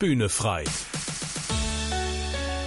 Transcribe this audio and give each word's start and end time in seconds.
Bühne 0.00 0.28
frei. 0.28 0.62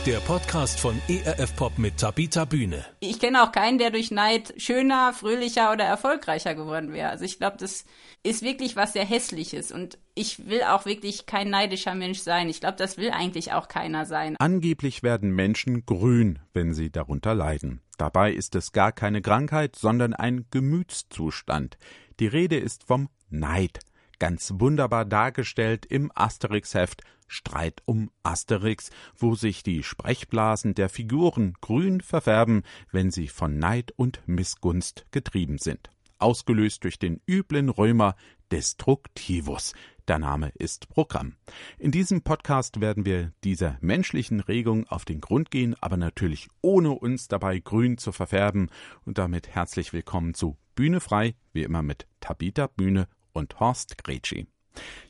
Der 0.06 0.18
Podcast 0.18 0.82
von 0.82 1.02
ERF 1.08 1.56
Pop 1.56 1.78
mit 1.78 1.96
Tabita 1.96 2.44
Bühne. 2.44 2.86
Ich 3.00 3.22
kenne 3.22 3.42
auch 3.42 3.54
keinen, 3.54 3.78
der 3.78 3.90
durch 3.90 4.12
Neid 4.12 4.54
schöner, 4.58 5.14
fröhlicher 5.14 5.72
oder 5.72 5.86
erfolgreicher 5.86 6.56
geworden 6.56 6.92
wäre. 6.92 7.08
Also 7.08 7.24
ich 7.24 7.38
glaube, 7.38 7.56
das 7.58 7.86
ist 8.22 8.42
wirklich 8.42 8.76
was 8.76 8.92
sehr 8.92 9.06
Hässliches 9.06 9.72
und 9.72 9.98
ich 10.14 10.46
will 10.50 10.64
auch 10.64 10.86
wirklich 10.86 11.26
kein 11.26 11.50
neidischer 11.50 11.96
Mensch 11.96 12.20
sein. 12.20 12.50
Ich 12.50 12.60
glaube, 12.60 12.76
das 12.76 12.98
will 12.98 13.12
eigentlich 13.12 13.54
auch 13.54 13.70
keiner 13.70 14.06
sein. 14.06 14.36
Angeblich 14.38 15.02
werden 15.02 15.32
Menschen 15.32 15.86
grün, 15.86 16.40
wenn 16.52 16.74
sie 16.74 16.92
darunter 16.92 17.34
leiden. 17.34 17.80
Dabei 17.98 18.34
ist 18.34 18.56
es 18.56 18.74
gar 18.74 18.92
keine 18.92 19.22
Krankheit, 19.22 19.78
sondern 19.78 20.14
ein 20.14 20.48
Gemütszustand. 20.52 21.78
Die 22.20 22.28
Rede 22.28 22.58
ist 22.58 22.84
vom 22.84 23.08
Neid 23.30 23.80
ganz 24.22 24.54
wunderbar 24.58 25.04
dargestellt 25.04 25.88
im 25.88 26.12
Asterix-Heft 26.14 27.02
Streit 27.28 27.82
um 27.86 28.12
Asterix, 28.22 28.92
wo 29.18 29.34
sich 29.34 29.64
die 29.64 29.82
Sprechblasen 29.82 30.76
der 30.76 30.90
Figuren 30.90 31.56
grün 31.60 32.02
verfärben, 32.02 32.62
wenn 32.92 33.10
sie 33.10 33.28
von 33.28 33.58
Neid 33.58 33.94
und 33.96 34.22
Missgunst 34.28 35.08
getrieben 35.10 35.58
sind. 35.58 35.90
Ausgelöst 36.20 36.84
durch 36.84 37.00
den 37.00 37.20
üblen 37.28 37.70
Römer 37.70 38.16
Destructivus. 38.52 39.74
Der 40.08 40.20
Name 40.20 40.50
ist 40.50 40.88
Programm. 40.90 41.38
In 41.80 41.90
diesem 41.90 42.22
Podcast 42.22 42.80
werden 42.80 43.06
wir 43.06 43.32
dieser 43.44 43.80
menschlichen 43.82 44.40
Regung 44.40 44.86
auf 44.88 45.04
den 45.04 45.20
Grund 45.20 45.50
gehen, 45.50 45.76
aber 45.82 45.98
natürlich 45.98 46.48
ohne 46.62 46.92
uns 46.92 47.28
dabei 47.28 47.58
grün 47.58 47.98
zu 47.98 48.12
verfärben. 48.12 48.70
Und 49.04 49.18
damit 49.18 49.48
herzlich 49.48 49.94
willkommen 49.94 50.36
zu 50.36 50.58
Bühne 50.76 51.00
frei, 51.00 51.34
wie 51.54 51.64
immer 51.64 51.82
mit 51.82 52.06
Tabita 52.20 52.68
Bühne 52.68 53.08
und 53.34 53.60
Horst 53.60 54.04
Gretschi. 54.04 54.48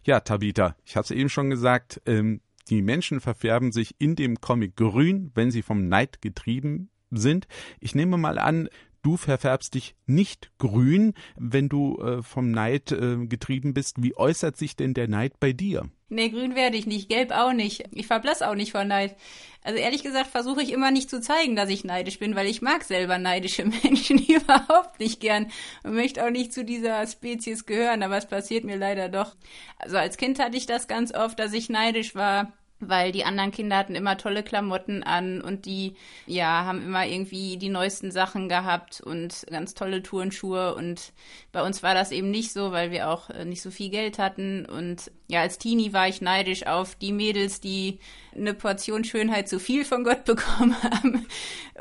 Ja, 0.04 0.20
Tabita, 0.20 0.76
ich 0.86 0.96
hatte 0.96 1.16
eben 1.16 1.30
schon 1.30 1.50
gesagt, 1.50 2.02
ähm, 2.06 2.42
die 2.70 2.82
Menschen 2.82 3.20
verfärben 3.20 3.72
sich 3.72 3.96
in 4.00 4.16
dem 4.16 4.40
Comic 4.40 4.76
grün, 4.76 5.32
wenn 5.36 5.52
sie 5.52 5.62
vom 5.62 5.88
Neid 5.88 6.22
getrieben 6.22 6.90
sind. 7.12 7.48
Ich 7.80 7.96
nehme 7.96 8.18
mal 8.18 8.40
an, 8.40 8.70
du 9.02 9.18
verfärbst 9.18 9.74
dich 9.74 9.96
nicht 10.06 10.52
grün, 10.58 11.14
wenn 11.36 11.70
du 11.70 12.00
äh, 12.00 12.24
vom 12.24 12.52
Neid 12.52 12.92
äh, 12.92 13.26
getrieben 13.26 13.74
bist. 13.74 14.02
Wie 14.02 14.16
äußert 14.16 14.58
sich 14.58 14.76
denn 14.76 14.94
der 14.94 15.08
Neid 15.08 15.40
bei 15.40 15.54
dir? 15.54 15.90
Nee, 16.12 16.28
grün 16.28 16.56
werde 16.56 16.76
ich 16.76 16.86
nicht, 16.86 17.08
gelb 17.08 17.32
auch 17.32 17.54
nicht. 17.54 17.86
Ich 17.92 18.06
verblass 18.06 18.42
auch 18.42 18.54
nicht 18.54 18.74
vor 18.74 18.84
Neid. 18.84 19.16
Also 19.64 19.80
ehrlich 19.80 20.04
gesagt 20.04 20.30
versuche 20.30 20.62
ich 20.62 20.74
immer 20.74 20.92
nicht 20.92 21.10
zu 21.10 21.22
zeigen, 21.22 21.56
dass 21.56 21.70
ich 21.70 21.86
neidisch 21.86 22.20
bin, 22.20 22.36
weil 22.36 22.48
ich 22.48 22.62
mag 22.62 22.84
selber 22.84 23.18
neidische 23.18 23.64
Menschen 23.84 24.18
überhaupt 24.28 25.00
nicht 25.00 25.22
gern 25.22 25.50
und 25.84 25.94
möchte 25.94 26.26
auch 26.26 26.30
nicht 26.30 26.52
zu 26.52 26.66
dieser 26.66 27.08
Spezies 27.08 27.66
gehören, 27.66 28.04
aber 28.04 28.18
es 28.18 28.26
passiert 28.26 28.66
mir 28.66 28.76
leider 28.76 29.08
doch. 29.08 29.36
Also 29.80 29.96
als 29.96 30.18
Kind 30.18 30.38
hatte 30.38 30.58
ich 30.58 30.66
das 30.66 30.90
ganz 30.90 31.14
oft, 31.14 31.40
dass 31.40 31.54
ich 31.54 31.70
neidisch 31.70 32.14
war 32.14 32.52
weil 32.82 33.12
die 33.12 33.24
anderen 33.24 33.52
Kinder 33.52 33.78
hatten 33.78 33.96
immer 33.96 34.18
tolle 34.18 34.44
Klamotten 34.44 35.04
an 35.04 35.42
und 35.42 35.66
die, 35.66 35.96
ja, 36.26 36.66
haben 36.66 36.84
immer 36.84 37.06
irgendwie 37.06 37.58
die 37.58 37.70
neuesten 37.70 38.12
Sachen 38.12 38.50
gehabt 38.50 39.02
und 39.02 39.46
ganz 39.50 39.74
tolle 39.74 40.04
Turnschuhe 40.04 40.76
und 40.76 41.14
bei 41.52 41.64
uns 41.64 41.84
war 41.84 41.94
das 41.94 42.12
eben 42.12 42.32
nicht 42.32 42.52
so, 42.52 42.72
weil 42.72 42.92
wir 42.92 43.10
auch 43.10 43.30
äh, 43.30 43.46
nicht 43.46 43.62
so 43.62 43.72
viel 43.72 43.90
Geld 43.90 44.20
hatten 44.20 44.66
und 44.66 45.12
ja, 45.28 45.42
als 45.42 45.58
Teenie 45.58 45.94
war 45.94 46.08
ich 46.08 46.22
neidisch 46.22 46.68
auf 46.68 46.96
die 46.96 47.14
Mädels, 47.14 47.62
die 47.62 48.00
eine 48.36 48.54
Portion 48.54 49.04
Schönheit 49.04 49.48
zu 49.48 49.60
viel 49.60 49.86
von 49.86 50.04
Gott 50.04 50.24
bekommen 50.26 50.76
haben 50.84 51.26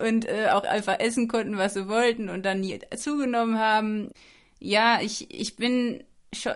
und 0.00 0.26
äh, 0.26 0.48
auch 0.52 0.64
einfach 0.64 1.00
essen 1.00 1.28
konnten, 1.28 1.58
was 1.58 1.74
sie 1.74 1.88
wollten 1.88 2.28
und 2.28 2.44
dann 2.44 2.60
nie 2.60 2.78
zugenommen 2.96 3.58
haben. 3.58 4.10
Ja, 4.60 5.00
ich, 5.00 5.34
ich 5.34 5.56
bin 5.56 6.04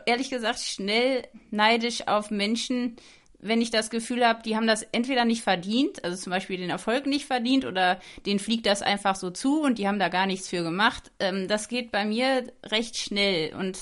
ehrlich 0.07 0.31
gesagt 0.31 0.61
schnell 0.61 1.27
neidisch 1.51 2.07
auf 2.07 2.31
Menschen, 2.31 2.97
wenn 3.45 3.61
ich 3.61 3.71
das 3.71 3.91
Gefühl 3.91 4.27
habe, 4.27 4.43
die 4.43 4.57
haben 4.57 4.67
das 4.67 4.83
entweder 4.83 5.27
nicht 5.27 5.43
verdient, 5.43 6.03
also 6.03 6.17
zum 6.17 6.31
Beispiel 6.31 6.57
den 6.57 6.71
Erfolg 6.71 7.07
nicht 7.07 7.27
verdient 7.27 7.67
oder 7.67 8.01
denen 8.25 8.39
fliegt 8.39 8.65
das 8.65 8.81
einfach 8.81 9.17
so 9.17 9.31
zu 9.31 9.61
und 9.61 9.79
die 9.79 9.87
haben 9.87 9.99
da 9.99 10.09
gar 10.09 10.27
nichts 10.27 10.49
für 10.49 10.63
gemacht. 10.63 11.13
Ähm, 11.21 11.47
das 11.47 11.69
geht 11.69 11.93
bei 11.93 12.07
mir 12.07 12.45
recht 12.65 12.97
schnell 12.97 13.55
und 13.55 13.79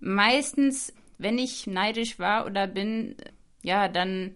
meistens, 0.00 0.94
wenn 1.18 1.38
ich 1.38 1.66
neidisch 1.66 2.18
war 2.18 2.46
oder 2.46 2.66
bin, 2.66 3.16
ja, 3.62 3.88
dann 3.88 4.32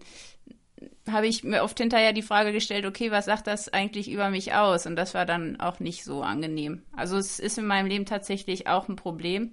habe 1.11 1.25
ich 1.25 1.43
mir 1.43 1.63
oft 1.63 1.79
hinterher 1.79 2.13
die 2.13 2.21
Frage 2.21 2.51
gestellt, 2.51 2.85
okay, 2.85 3.09
was 3.09 3.25
sagt 3.25 3.47
das 3.47 3.69
eigentlich 3.69 4.11
über 4.11 4.29
mich 4.29 4.53
aus? 4.53 4.85
Und 4.85 4.95
das 4.95 5.15
war 5.15 5.25
dann 5.25 5.59
auch 5.59 5.79
nicht 5.79 6.03
so 6.03 6.21
angenehm. 6.21 6.83
Also 6.95 7.17
es 7.17 7.39
ist 7.39 7.57
in 7.57 7.65
meinem 7.65 7.87
Leben 7.87 8.05
tatsächlich 8.05 8.67
auch 8.67 8.87
ein 8.87 8.95
Problem. 8.95 9.51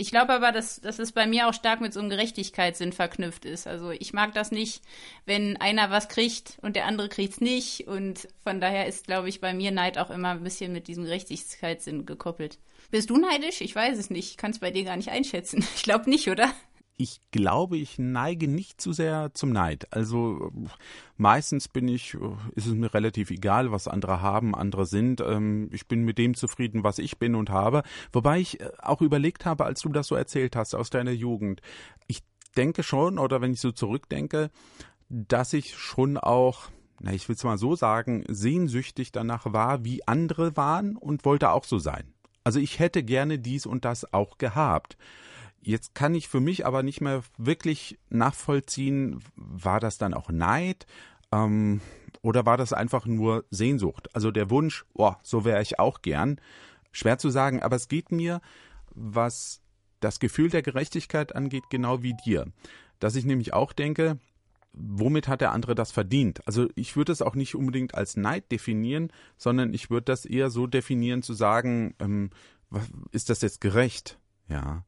Ich 0.00 0.10
glaube 0.10 0.32
aber, 0.32 0.50
dass, 0.50 0.80
dass 0.80 0.98
es 0.98 1.12
bei 1.12 1.26
mir 1.26 1.46
auch 1.46 1.52
stark 1.52 1.82
mit 1.82 1.92
so 1.92 2.00
einem 2.00 2.08
Gerechtigkeitssinn 2.08 2.94
verknüpft 2.94 3.44
ist. 3.44 3.66
Also 3.66 3.90
ich 3.90 4.14
mag 4.14 4.32
das 4.32 4.50
nicht, 4.50 4.82
wenn 5.26 5.58
einer 5.58 5.90
was 5.90 6.08
kriegt 6.08 6.56
und 6.62 6.74
der 6.74 6.86
andere 6.86 7.10
kriegt 7.10 7.34
es 7.34 7.40
nicht. 7.42 7.86
Und 7.86 8.26
von 8.42 8.62
daher 8.62 8.86
ist, 8.86 9.06
glaube 9.06 9.28
ich, 9.28 9.42
bei 9.42 9.52
mir 9.52 9.72
Neid 9.72 9.98
auch 9.98 10.08
immer 10.08 10.30
ein 10.30 10.42
bisschen 10.42 10.72
mit 10.72 10.88
diesem 10.88 11.04
Gerechtigkeitssinn 11.04 12.06
gekoppelt. 12.06 12.58
Bist 12.90 13.10
du 13.10 13.18
neidisch? 13.18 13.60
Ich 13.60 13.76
weiß 13.76 13.98
es 13.98 14.08
nicht. 14.08 14.30
Ich 14.30 14.36
kann 14.38 14.52
es 14.52 14.58
bei 14.60 14.70
dir 14.70 14.84
gar 14.84 14.96
nicht 14.96 15.10
einschätzen. 15.10 15.66
Ich 15.76 15.82
glaube 15.82 16.08
nicht, 16.08 16.30
oder? 16.30 16.50
Ich 17.00 17.22
glaube, 17.30 17.78
ich 17.78 17.98
neige 17.98 18.46
nicht 18.46 18.78
zu 18.78 18.92
sehr 18.92 19.32
zum 19.32 19.52
Neid. 19.52 19.90
Also 19.90 20.52
meistens 21.16 21.66
bin 21.66 21.88
ich, 21.88 22.14
ist 22.54 22.66
es 22.66 22.74
mir 22.74 22.92
relativ 22.92 23.30
egal, 23.30 23.72
was 23.72 23.88
andere 23.88 24.20
haben, 24.20 24.54
andere 24.54 24.84
sind. 24.84 25.22
Ähm, 25.22 25.70
ich 25.72 25.88
bin 25.88 26.04
mit 26.04 26.18
dem 26.18 26.34
zufrieden, 26.34 26.84
was 26.84 26.98
ich 26.98 27.18
bin 27.18 27.34
und 27.34 27.48
habe. 27.48 27.84
Wobei 28.12 28.38
ich 28.40 28.60
äh, 28.60 28.70
auch 28.80 29.00
überlegt 29.00 29.46
habe, 29.46 29.64
als 29.64 29.80
du 29.80 29.88
das 29.88 30.08
so 30.08 30.14
erzählt 30.14 30.56
hast 30.56 30.74
aus 30.74 30.90
deiner 30.90 31.12
Jugend. 31.12 31.62
Ich 32.06 32.22
denke 32.54 32.82
schon, 32.82 33.18
oder 33.18 33.40
wenn 33.40 33.54
ich 33.54 33.62
so 33.62 33.72
zurückdenke, 33.72 34.50
dass 35.08 35.54
ich 35.54 35.78
schon 35.78 36.18
auch 36.18 36.68
na, 37.02 37.14
ich 37.14 37.30
will 37.30 37.36
es 37.36 37.44
mal 37.44 37.56
so 37.56 37.76
sagen, 37.76 38.24
sehnsüchtig 38.28 39.10
danach 39.10 39.50
war, 39.54 39.86
wie 39.86 40.06
andere 40.06 40.58
waren 40.58 40.96
und 40.96 41.24
wollte 41.24 41.50
auch 41.50 41.64
so 41.64 41.78
sein. 41.78 42.12
Also 42.44 42.60
ich 42.60 42.78
hätte 42.78 43.02
gerne 43.02 43.38
dies 43.38 43.64
und 43.64 43.86
das 43.86 44.12
auch 44.12 44.36
gehabt. 44.36 44.98
Jetzt 45.62 45.94
kann 45.94 46.14
ich 46.14 46.28
für 46.28 46.40
mich 46.40 46.64
aber 46.64 46.82
nicht 46.82 47.00
mehr 47.00 47.22
wirklich 47.36 47.98
nachvollziehen, 48.08 49.22
war 49.36 49.80
das 49.80 49.98
dann 49.98 50.14
auch 50.14 50.30
Neid 50.30 50.86
ähm, 51.32 51.80
oder 52.22 52.46
war 52.46 52.56
das 52.56 52.72
einfach 52.72 53.06
nur 53.06 53.44
Sehnsucht? 53.50 54.14
Also 54.14 54.30
der 54.30 54.50
Wunsch, 54.50 54.84
oh, 54.94 55.14
so 55.22 55.44
wäre 55.44 55.62
ich 55.62 55.78
auch 55.78 56.02
gern. 56.02 56.40
Schwer 56.92 57.18
zu 57.18 57.30
sagen, 57.30 57.62
aber 57.62 57.76
es 57.76 57.88
geht 57.88 58.10
mir, 58.10 58.40
was 58.90 59.60
das 60.00 60.18
Gefühl 60.18 60.50
der 60.50 60.62
Gerechtigkeit 60.62 61.36
angeht, 61.36 61.64
genau 61.70 62.02
wie 62.02 62.14
dir. 62.14 62.46
Dass 62.98 63.14
ich 63.14 63.24
nämlich 63.24 63.52
auch 63.52 63.72
denke, 63.72 64.18
womit 64.72 65.28
hat 65.28 65.40
der 65.40 65.52
andere 65.52 65.74
das 65.74 65.92
verdient? 65.92 66.46
Also 66.46 66.68
ich 66.74 66.96
würde 66.96 67.12
es 67.12 67.22
auch 67.22 67.34
nicht 67.34 67.54
unbedingt 67.54 67.94
als 67.94 68.16
Neid 68.16 68.50
definieren, 68.50 69.12
sondern 69.36 69.74
ich 69.74 69.90
würde 69.90 70.04
das 70.04 70.24
eher 70.24 70.50
so 70.50 70.66
definieren, 70.66 71.22
zu 71.22 71.34
sagen, 71.34 71.94
ähm, 71.98 72.30
ist 73.12 73.30
das 73.30 73.42
jetzt 73.42 73.60
gerecht? 73.60 74.18
Ja. 74.48 74.84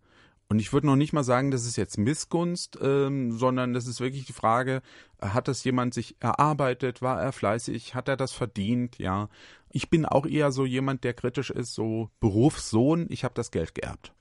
Und 0.48 0.58
ich 0.58 0.72
würde 0.72 0.86
noch 0.86 0.96
nicht 0.96 1.12
mal 1.12 1.24
sagen, 1.24 1.50
das 1.50 1.64
ist 1.64 1.76
jetzt 1.76 1.96
Missgunst, 1.96 2.78
ähm, 2.82 3.32
sondern 3.32 3.72
das 3.72 3.86
ist 3.86 4.00
wirklich 4.00 4.26
die 4.26 4.34
Frage, 4.34 4.82
hat 5.20 5.48
das 5.48 5.64
jemand 5.64 5.94
sich 5.94 6.16
erarbeitet, 6.20 7.00
war 7.00 7.20
er 7.22 7.32
fleißig, 7.32 7.94
hat 7.94 8.08
er 8.08 8.16
das 8.16 8.32
verdient, 8.32 8.98
ja. 8.98 9.28
Ich 9.70 9.88
bin 9.88 10.04
auch 10.04 10.26
eher 10.26 10.52
so 10.52 10.66
jemand, 10.66 11.04
der 11.04 11.14
kritisch 11.14 11.50
ist, 11.50 11.72
so 11.72 12.10
Berufssohn, 12.20 13.06
ich 13.08 13.24
habe 13.24 13.34
das 13.34 13.50
Geld 13.50 13.74
geerbt. 13.74 14.12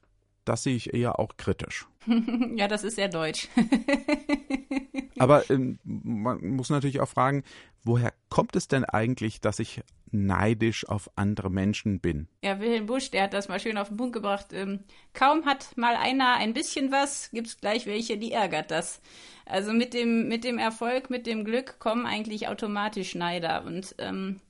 Das 0.46 0.64
sehe 0.64 0.76
ich 0.76 0.94
eher 0.94 1.20
auch 1.20 1.38
kritisch. 1.38 1.88
ja, 2.56 2.68
das 2.68 2.84
ist 2.84 2.96
sehr 2.96 3.10
deutsch. 3.10 3.48
Aber 5.20 5.48
ähm, 5.50 5.78
man 5.84 6.56
muss 6.56 6.70
natürlich 6.70 7.00
auch 7.00 7.10
fragen, 7.10 7.44
woher 7.84 8.14
kommt 8.30 8.56
es 8.56 8.68
denn 8.68 8.86
eigentlich, 8.86 9.40
dass 9.40 9.60
ich 9.60 9.82
neidisch 10.12 10.88
auf 10.88 11.10
andere 11.16 11.50
Menschen 11.50 12.00
bin. 12.00 12.28
Ja, 12.44 12.60
Wilhelm 12.60 12.86
Busch, 12.86 13.12
der 13.12 13.24
hat 13.24 13.34
das 13.34 13.48
mal 13.48 13.60
schön 13.60 13.78
auf 13.78 13.88
den 13.88 13.98
Punkt 13.98 14.14
gebracht. 14.14 14.48
Ähm, 14.52 14.82
kaum 15.14 15.46
hat 15.46 15.78
mal 15.78 15.96
einer 15.96 16.36
ein 16.36 16.54
bisschen 16.54 16.92
was, 16.92 17.32
gibt's 17.32 17.58
gleich 17.58 17.86
welche, 17.86 18.18
die 18.18 18.32
ärgert 18.32 18.72
das. 18.72 19.02
Also 19.46 19.74
mit 19.74 19.94
dem, 19.94 20.28
mit 20.28 20.44
dem 20.44 20.58
Erfolg, 20.58 21.10
mit 21.10 21.28
dem 21.28 21.46
Glück 21.46 21.80
kommen 21.80 22.06
eigentlich 22.06 22.48
automatisch 22.48 23.16
Neider. 23.16 23.64
Und 23.64 23.96
ähm, 24.00 24.42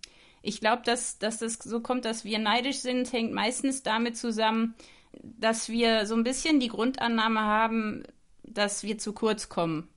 ich 0.41 0.59
glaube, 0.59 0.81
dass, 0.83 1.19
dass 1.19 1.37
das 1.37 1.55
so 1.55 1.79
kommt, 1.81 2.05
dass 2.05 2.25
wir 2.25 2.39
neidisch 2.39 2.79
sind, 2.79 3.11
hängt 3.13 3.31
meistens 3.31 3.83
damit 3.83 4.17
zusammen, 4.17 4.73
dass 5.21 5.69
wir 5.69 6.05
so 6.05 6.15
ein 6.15 6.23
bisschen 6.23 6.59
die 6.59 6.67
Grundannahme 6.67 7.41
haben, 7.41 8.03
dass 8.43 8.83
wir 8.83 8.97
zu 8.97 9.13
kurz 9.13 9.49
kommen. 9.49 9.87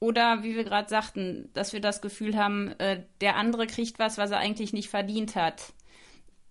Oder 0.00 0.42
wie 0.42 0.54
wir 0.54 0.64
gerade 0.64 0.88
sagten, 0.88 1.50
dass 1.54 1.72
wir 1.72 1.80
das 1.80 2.00
Gefühl 2.00 2.36
haben, 2.36 2.68
äh, 2.78 3.02
der 3.20 3.36
andere 3.36 3.66
kriegt 3.66 3.98
was, 3.98 4.16
was 4.16 4.30
er 4.30 4.38
eigentlich 4.38 4.72
nicht 4.72 4.90
verdient 4.90 5.34
hat. 5.34 5.72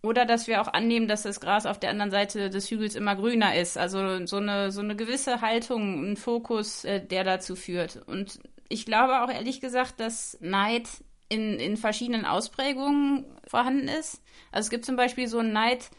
Oder 0.03 0.25
dass 0.25 0.47
wir 0.47 0.61
auch 0.61 0.67
annehmen, 0.67 1.07
dass 1.07 1.23
das 1.23 1.39
Gras 1.39 1.65
auf 1.65 1.79
der 1.79 1.89
anderen 1.89 2.11
Seite 2.11 2.49
des 2.49 2.69
Hügels 2.69 2.95
immer 2.95 3.15
grüner 3.15 3.55
ist. 3.55 3.77
Also 3.77 4.25
so 4.25 4.37
eine, 4.37 4.71
so 4.71 4.81
eine 4.81 4.95
gewisse 4.95 5.41
Haltung, 5.41 6.11
ein 6.11 6.17
Fokus, 6.17 6.83
äh, 6.83 7.05
der 7.05 7.23
dazu 7.23 7.55
führt. 7.55 8.01
Und 8.05 8.39
ich 8.69 8.85
glaube 8.85 9.21
auch 9.21 9.29
ehrlich 9.29 9.61
gesagt, 9.61 9.99
dass 9.99 10.37
Neid 10.41 10.87
in, 11.29 11.59
in 11.59 11.77
verschiedenen 11.77 12.25
Ausprägungen 12.25 13.25
vorhanden 13.47 13.87
ist. 13.87 14.21
Also 14.51 14.67
es 14.67 14.69
gibt 14.69 14.85
zum 14.85 14.95
Beispiel 14.95 15.27
so 15.27 15.39
einen 15.39 15.53
Neid, 15.53 15.89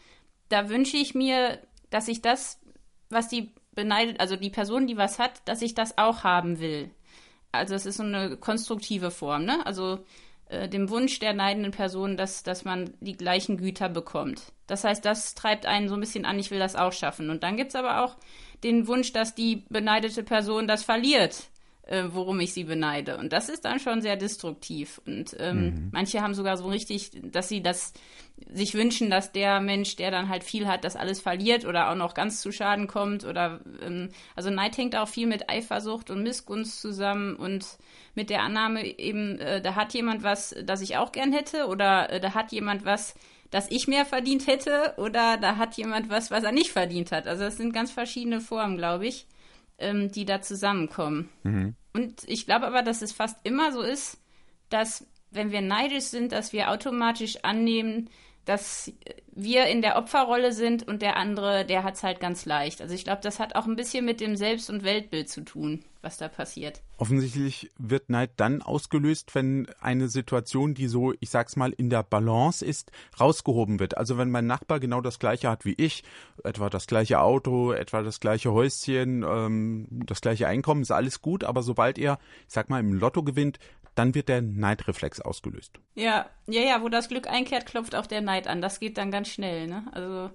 da 0.49 0.69
wünsche 0.69 0.97
ich 0.97 1.13
mir, 1.13 1.59
dass 1.89 2.07
ich 2.07 2.21
das, 2.21 2.59
was 3.09 3.27
die 3.27 3.51
beneidet, 3.73 4.19
also 4.19 4.35
die 4.35 4.49
Person, 4.49 4.87
die 4.87 4.97
was 4.97 5.19
hat, 5.19 5.41
dass 5.45 5.61
ich 5.61 5.73
das 5.73 5.97
auch 5.97 6.23
haben 6.23 6.59
will. 6.59 6.91
also 7.51 7.73
es 7.73 7.85
ist 7.85 7.97
so 7.97 8.03
eine 8.03 8.37
konstruktive 8.37 9.09
Form, 9.11 9.45
ne? 9.45 9.65
Also 9.65 10.05
äh, 10.49 10.67
dem 10.69 10.89
Wunsch 10.89 11.19
der 11.19 11.33
neidenden 11.33 11.71
Person, 11.71 12.17
dass, 12.17 12.43
dass 12.43 12.65
man 12.65 12.93
die 12.99 13.17
gleichen 13.17 13.57
Güter 13.57 13.89
bekommt. 13.89 14.51
Das 14.67 14.83
heißt, 14.83 15.03
das 15.03 15.33
treibt 15.35 15.65
einen 15.65 15.87
so 15.89 15.95
ein 15.95 15.99
bisschen 15.99 16.25
an, 16.25 16.37
ich 16.37 16.51
will 16.51 16.59
das 16.59 16.75
auch 16.75 16.93
schaffen. 16.93 17.29
Und 17.29 17.43
dann 17.43 17.57
gibt 17.57 17.69
es 17.69 17.75
aber 17.75 18.03
auch 18.03 18.17
den 18.63 18.87
Wunsch, 18.87 19.13
dass 19.13 19.33
die 19.33 19.63
beneidete 19.69 20.23
Person 20.23 20.67
das 20.67 20.83
verliert 20.83 21.49
äh, 21.89 22.03
worum 22.11 22.39
ich 22.39 22.53
sie 22.53 22.65
beneide. 22.65 23.17
Und 23.17 23.33
das 23.33 23.49
ist 23.49 23.65
dann 23.65 23.79
schon 23.79 24.01
sehr 24.01 24.15
destruktiv. 24.15 25.01
Und 25.07 25.35
ähm, 25.39 25.61
mhm. 25.61 25.89
manche 25.91 26.21
haben 26.21 26.35
sogar 26.35 26.55
so 26.55 26.67
richtig, 26.67 27.11
dass 27.23 27.49
sie 27.49 27.63
das 27.63 27.93
sich 28.53 28.75
wünschen, 28.75 29.09
dass 29.09 29.31
der 29.31 29.59
Mensch, 29.59 29.95
der 29.95 30.11
dann 30.11 30.29
halt 30.29 30.43
viel 30.43 30.67
hat, 30.67 30.83
das 30.83 30.95
alles 30.95 31.19
verliert 31.19 31.65
oder 31.65 31.89
auch 31.89 31.95
noch 31.95 32.13
ganz 32.13 32.41
zu 32.41 32.51
Schaden 32.51 32.85
kommt. 32.85 33.25
Oder 33.25 33.61
ähm, 33.81 34.09
also 34.35 34.51
Neid 34.51 34.77
hängt 34.77 34.95
auch 34.95 35.07
viel 35.07 35.25
mit 35.25 35.49
Eifersucht 35.49 36.11
und 36.11 36.21
Missgunst 36.21 36.79
zusammen 36.79 37.35
und 37.35 37.65
mit 38.13 38.29
der 38.29 38.43
Annahme 38.43 38.85
eben, 38.99 39.39
äh, 39.39 39.59
da 39.59 39.73
hat 39.73 39.93
jemand 39.93 40.21
was, 40.21 40.55
das 40.63 40.81
ich 40.81 40.97
auch 40.97 41.11
gern 41.11 41.33
hätte, 41.33 41.65
oder 41.67 42.11
äh, 42.11 42.19
da 42.19 42.35
hat 42.35 42.51
jemand 42.51 42.85
was, 42.85 43.15
dass 43.49 43.71
ich 43.71 43.87
mehr 43.87 44.05
verdient 44.05 44.45
hätte 44.45 44.93
oder 44.97 45.37
da 45.37 45.57
hat 45.57 45.75
jemand 45.75 46.11
was, 46.11 46.29
was 46.29 46.43
er 46.43 46.51
nicht 46.51 46.71
verdient 46.71 47.11
hat. 47.11 47.27
Also 47.27 47.45
das 47.45 47.57
sind 47.57 47.73
ganz 47.73 47.89
verschiedene 47.89 48.41
Formen, 48.41 48.77
glaube 48.77 49.07
ich 49.07 49.25
ähm, 49.79 50.11
die 50.11 50.25
da 50.25 50.41
zusammenkommen. 50.41 51.29
Mhm. 51.43 51.75
Und 51.93 52.23
ich 52.27 52.45
glaube 52.45 52.67
aber, 52.67 52.81
dass 52.81 53.01
es 53.01 53.11
fast 53.11 53.37
immer 53.43 53.71
so 53.71 53.81
ist, 53.81 54.19
dass 54.69 55.05
wenn 55.31 55.51
wir 55.51 55.61
neidisch 55.61 56.05
sind, 56.05 56.31
dass 56.31 56.53
wir 56.53 56.71
automatisch 56.71 57.43
annehmen, 57.43 58.09
dass 58.45 58.91
wir 59.31 59.67
in 59.67 59.81
der 59.81 59.95
Opferrolle 59.95 60.51
sind 60.51 60.87
und 60.87 61.01
der 61.01 61.15
andere, 61.17 61.65
der 61.65 61.83
hat 61.83 61.95
es 61.95 62.03
halt 62.03 62.19
ganz 62.19 62.45
leicht. 62.45 62.81
Also 62.81 62.93
ich 62.93 63.03
glaube, 63.03 63.21
das 63.21 63.39
hat 63.39 63.55
auch 63.55 63.65
ein 63.65 63.75
bisschen 63.75 64.05
mit 64.05 64.19
dem 64.19 64.35
Selbst- 64.35 64.69
und 64.69 64.83
Weltbild 64.83 65.29
zu 65.29 65.41
tun, 65.41 65.83
was 66.01 66.17
da 66.17 66.27
passiert. 66.27 66.81
Offensichtlich 66.97 67.71
wird 67.77 68.09
Neid 68.09 68.31
dann 68.37 68.61
ausgelöst, 68.61 69.33
wenn 69.35 69.67
eine 69.79 70.09
Situation, 70.09 70.73
die 70.73 70.87
so, 70.87 71.13
ich 71.19 71.29
sag's 71.29 71.55
mal, 71.55 71.71
in 71.71 71.89
der 71.89 72.03
Balance 72.03 72.65
ist, 72.65 72.91
rausgehoben 73.19 73.79
wird. 73.79 73.97
Also 73.97 74.17
wenn 74.17 74.29
mein 74.29 74.47
Nachbar 74.47 74.79
genau 74.79 74.99
das 74.99 75.19
gleiche 75.19 75.49
hat 75.49 75.63
wie 75.63 75.75
ich, 75.77 76.03
etwa 76.43 76.69
das 76.69 76.87
gleiche 76.87 77.21
Auto, 77.21 77.71
etwa 77.71 78.01
das 78.01 78.19
gleiche 78.19 78.51
Häuschen, 78.51 79.23
ähm, 79.23 79.87
das 80.05 80.21
gleiche 80.21 80.47
Einkommen, 80.47 80.81
ist 80.81 80.91
alles 80.91 81.21
gut, 81.21 81.43
aber 81.43 81.63
sobald 81.63 81.97
er, 81.97 82.19
ich 82.47 82.53
sag 82.53 82.69
mal, 82.69 82.79
im 82.79 82.93
Lotto 82.93 83.23
gewinnt, 83.23 83.59
dann 83.95 84.15
wird 84.15 84.29
der 84.29 84.41
Neidreflex 84.41 85.21
ausgelöst. 85.21 85.79
Ja, 85.95 86.29
ja, 86.47 86.61
ja, 86.61 86.81
wo 86.81 86.89
das 86.89 87.09
Glück 87.09 87.27
einkehrt, 87.27 87.65
klopft 87.65 87.95
auch 87.95 88.05
der 88.05 88.21
Neid 88.21 88.47
an. 88.47 88.61
Das 88.61 88.79
geht 88.79 88.97
dann 88.97 89.11
ganz 89.11 89.29
schnell, 89.29 89.67
ne? 89.67 89.85
Also, 89.91 90.29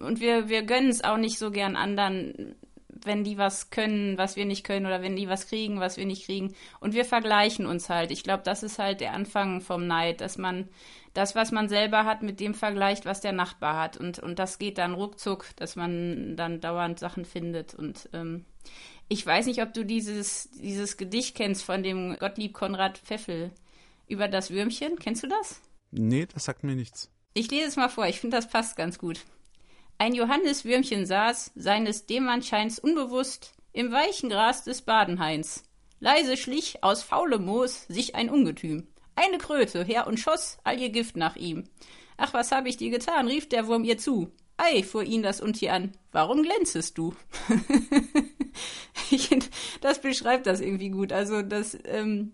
und 0.00 0.20
wir, 0.20 0.48
wir 0.48 0.62
gönnen 0.62 0.90
es 0.90 1.04
auch 1.04 1.16
nicht 1.16 1.38
so 1.38 1.50
gern 1.50 1.76
anderen, 1.76 2.56
wenn 3.04 3.24
die 3.24 3.38
was 3.38 3.70
können, 3.70 4.18
was 4.18 4.36
wir 4.36 4.44
nicht 4.44 4.64
können, 4.64 4.86
oder 4.86 5.02
wenn 5.02 5.16
die 5.16 5.28
was 5.28 5.46
kriegen, 5.46 5.80
was 5.80 5.96
wir 5.96 6.06
nicht 6.06 6.24
kriegen. 6.24 6.54
Und 6.80 6.94
wir 6.94 7.04
vergleichen 7.04 7.66
uns 7.66 7.88
halt. 7.88 8.10
Ich 8.10 8.22
glaube, 8.22 8.42
das 8.44 8.62
ist 8.62 8.78
halt 8.78 9.00
der 9.00 9.12
Anfang 9.12 9.60
vom 9.60 9.86
Neid, 9.86 10.20
dass 10.20 10.38
man 10.38 10.68
das, 11.14 11.34
was 11.34 11.52
man 11.52 11.68
selber 11.68 12.04
hat, 12.04 12.22
mit 12.22 12.40
dem 12.40 12.54
vergleicht, 12.54 13.04
was 13.04 13.20
der 13.20 13.32
Nachbar 13.32 13.80
hat. 13.80 13.96
Und, 13.96 14.18
und 14.18 14.38
das 14.38 14.58
geht 14.58 14.78
dann 14.78 14.94
ruckzuck, 14.94 15.46
dass 15.56 15.76
man 15.76 16.36
dann 16.36 16.60
dauernd 16.60 16.98
Sachen 16.98 17.24
findet. 17.24 17.74
Und 17.74 18.08
ähm, 18.12 18.44
ich 19.08 19.24
weiß 19.24 19.46
nicht, 19.46 19.62
ob 19.62 19.72
du 19.72 19.84
dieses, 19.84 20.50
dieses 20.50 20.96
Gedicht 20.96 21.34
kennst 21.34 21.64
von 21.64 21.82
dem 21.82 22.16
Gottlieb 22.18 22.52
Konrad 22.52 22.98
Pfeffel 22.98 23.50
über 24.06 24.28
das 24.28 24.50
Würmchen. 24.50 24.98
Kennst 24.98 25.22
du 25.22 25.28
das? 25.28 25.60
Nee, 25.90 26.26
das 26.26 26.44
sagt 26.44 26.64
mir 26.64 26.74
nichts. 26.74 27.10
Ich 27.34 27.50
lese 27.50 27.68
es 27.68 27.76
mal 27.76 27.88
vor, 27.88 28.06
ich 28.06 28.20
finde, 28.20 28.36
das 28.36 28.48
passt 28.48 28.76
ganz 28.76 28.98
gut. 28.98 29.20
Ein 29.96 30.14
Johanniswürmchen 30.14 31.06
saß, 31.06 31.52
seines 31.54 32.06
Demonscheins 32.06 32.78
unbewusst, 32.78 33.54
im 33.72 33.90
weichen 33.92 34.28
Gras 34.28 34.64
des 34.64 34.82
Badenhains. 34.82 35.64
Leise 36.00 36.36
schlich 36.36 36.84
aus 36.84 37.02
faulem 37.02 37.44
Moos 37.44 37.86
sich 37.88 38.14
ein 38.14 38.30
Ungetüm. 38.30 38.86
Eine 39.16 39.38
Kröte 39.38 39.82
her 39.84 40.06
und 40.06 40.20
schoss 40.20 40.58
all 40.62 40.80
ihr 40.80 40.90
Gift 40.90 41.16
nach 41.16 41.34
ihm. 41.34 41.64
Ach, 42.16 42.34
was 42.34 42.52
hab 42.52 42.66
ich 42.66 42.76
dir 42.76 42.90
getan? 42.90 43.26
rief 43.26 43.48
der 43.48 43.66
Wurm 43.66 43.84
ihr 43.84 43.98
zu. 43.98 44.30
Ei, 44.58 44.82
fuhr 44.82 45.04
ihn 45.04 45.22
das 45.22 45.40
Untier 45.40 45.72
an, 45.72 45.92
warum 46.10 46.42
glänzest 46.42 46.98
du? 46.98 47.14
ich 49.10 49.30
das 49.80 50.00
beschreibt 50.00 50.46
das 50.46 50.60
irgendwie 50.60 50.90
gut. 50.90 51.12
Also, 51.12 51.42
das, 51.42 51.78
ähm, 51.84 52.32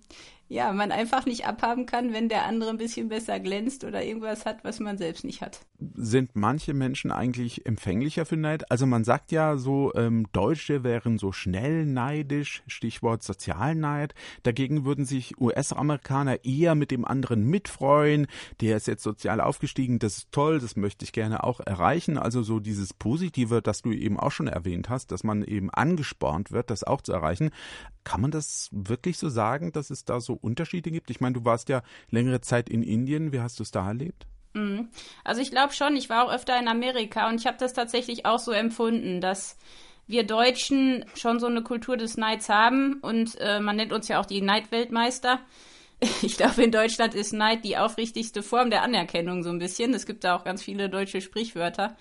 ja, 0.49 0.73
man 0.73 0.93
einfach 0.93 1.25
nicht 1.25 1.47
abhaben 1.47 1.87
kann, 1.87 2.13
wenn 2.13 2.29
der 2.29 2.45
andere 2.45 2.71
ein 2.71 2.77
bisschen 2.77 3.09
besser 3.09 3.41
glänzt 3.41 3.83
oder 3.83 4.05
irgendwas 4.05 4.45
hat, 4.45 4.63
was 4.63 4.79
man 4.79 4.99
selbst 4.99 5.25
nicht 5.25 5.41
hat. 5.41 5.61
Sind 5.95 6.37
manche 6.37 6.75
Menschen 6.75 7.11
eigentlich 7.11 7.65
empfänglicher 7.65 8.27
für 8.27 8.37
Neid? 8.37 8.71
Also 8.71 8.87
man 8.87 9.05
sagt 9.05 9.33
ja 9.33 9.57
so, 9.57 9.93
ähm, 9.95 10.27
Deutsche 10.33 10.85
wären 10.85 11.19
so 11.19 11.33
schnell 11.33 11.87
neidisch, 11.87 12.63
Stichwort 12.67 13.23
Sozialneid. 13.23 14.15
Dagegen 14.43 14.85
würden 14.85 15.07
sich 15.07 15.41
US-Amerikaner 15.41 16.45
eher 16.45 16.75
mit 16.75 16.91
dem 16.91 17.07
anderen 17.07 17.45
mitfreuen. 17.45 18.27
Der 18.61 18.77
ist 18.77 18.87
jetzt 18.87 19.03
sozial 19.03 19.41
aufgestiegen, 19.41 19.99
das 19.99 20.19
ist 20.19 20.33
toll, 20.33 20.61
das 20.61 20.77
möchte 20.77 21.05
ich 21.05 21.13
gerne 21.13 21.43
auch 21.43 21.61
erreichen. 21.61 22.19
Also 22.19 22.43
so 22.43 22.61
dieses 22.61 22.93
Positive, 22.93 23.63
das 23.63 23.81
du 23.81 23.93
eben 23.93 24.21
auch 24.21 24.33
schon 24.33 24.49
erwähnt 24.49 24.91
hast, 24.91 25.11
dass 25.11 25.25
man 25.25 25.43
eben 25.43 25.71
angespornt 25.71 26.53
wird, 26.53 26.71
das 26.71 26.85
auch 26.85 27.01
zu 27.01 27.13
erreichen. 27.13 27.51
Kann 28.05 28.21
man 28.21 28.31
das 28.31 28.69
wirklich 28.71 29.17
so 29.17 29.31
sagen, 29.31 29.73
dass 29.73 29.89
es 29.89 30.05
da 30.05 30.21
so 30.21 30.34
Unterschiede 30.35 30.91
gibt? 30.91 31.11
Ich 31.11 31.21
meine, 31.21 31.35
du 31.35 31.45
warst 31.45 31.69
ja 31.69 31.83
längere 32.11 32.41
Zeit 32.41 32.69
in 32.69 32.83
Indien. 32.83 33.33
Wie 33.33 33.41
hast 33.41 33.59
du 33.59 33.63
es 33.63 33.71
da 33.71 33.87
erlebt? 33.89 34.27
Mhm. 34.55 34.89
Also 35.25 35.41
ich 35.41 35.51
glaube 35.51 35.75
schon, 35.75 35.97
ich 35.97 36.09
war 36.09 36.25
auch 36.25 36.33
öfter 36.33 36.59
in 36.59 36.69
Amerika 36.69 37.29
und 37.29 37.41
ich 37.41 37.47
habe 37.47 37.59
das 37.59 37.73
tatsächlich 37.73 38.25
auch 38.25 38.39
so 38.39 38.53
empfunden, 38.53 39.21
dass 39.21 39.59
wir 40.07 40.25
Deutschen 40.25 41.05
schon 41.15 41.41
so 41.41 41.47
eine 41.47 41.63
Kultur 41.63 41.97
des 41.97 42.17
Neids 42.17 42.49
haben 42.49 42.99
und 43.01 43.37
äh, 43.41 43.61
man 43.61 43.77
nennt 43.77 43.93
uns 43.93 44.09
ja 44.09 44.21
auch 44.21 44.27
die 44.27 44.41
Neidweltmeister. 44.41 45.41
Ich 46.21 46.37
glaube, 46.37 46.63
in 46.63 46.73
Deutschland 46.73 47.15
ist 47.15 47.33
Neid 47.33 47.65
die 47.65 47.79
aufrichtigste 47.79 48.43
Form 48.43 48.69
der 48.69 48.83
Anerkennung 48.83 49.43
so 49.43 49.49
ein 49.49 49.61
bisschen. 49.61 49.95
Es 49.95 50.05
gibt 50.05 50.25
da 50.25 50.37
auch 50.37 50.45
ganz 50.45 50.63
viele 50.63 50.91
deutsche 50.91 51.23
Sprichwörter. 51.23 51.97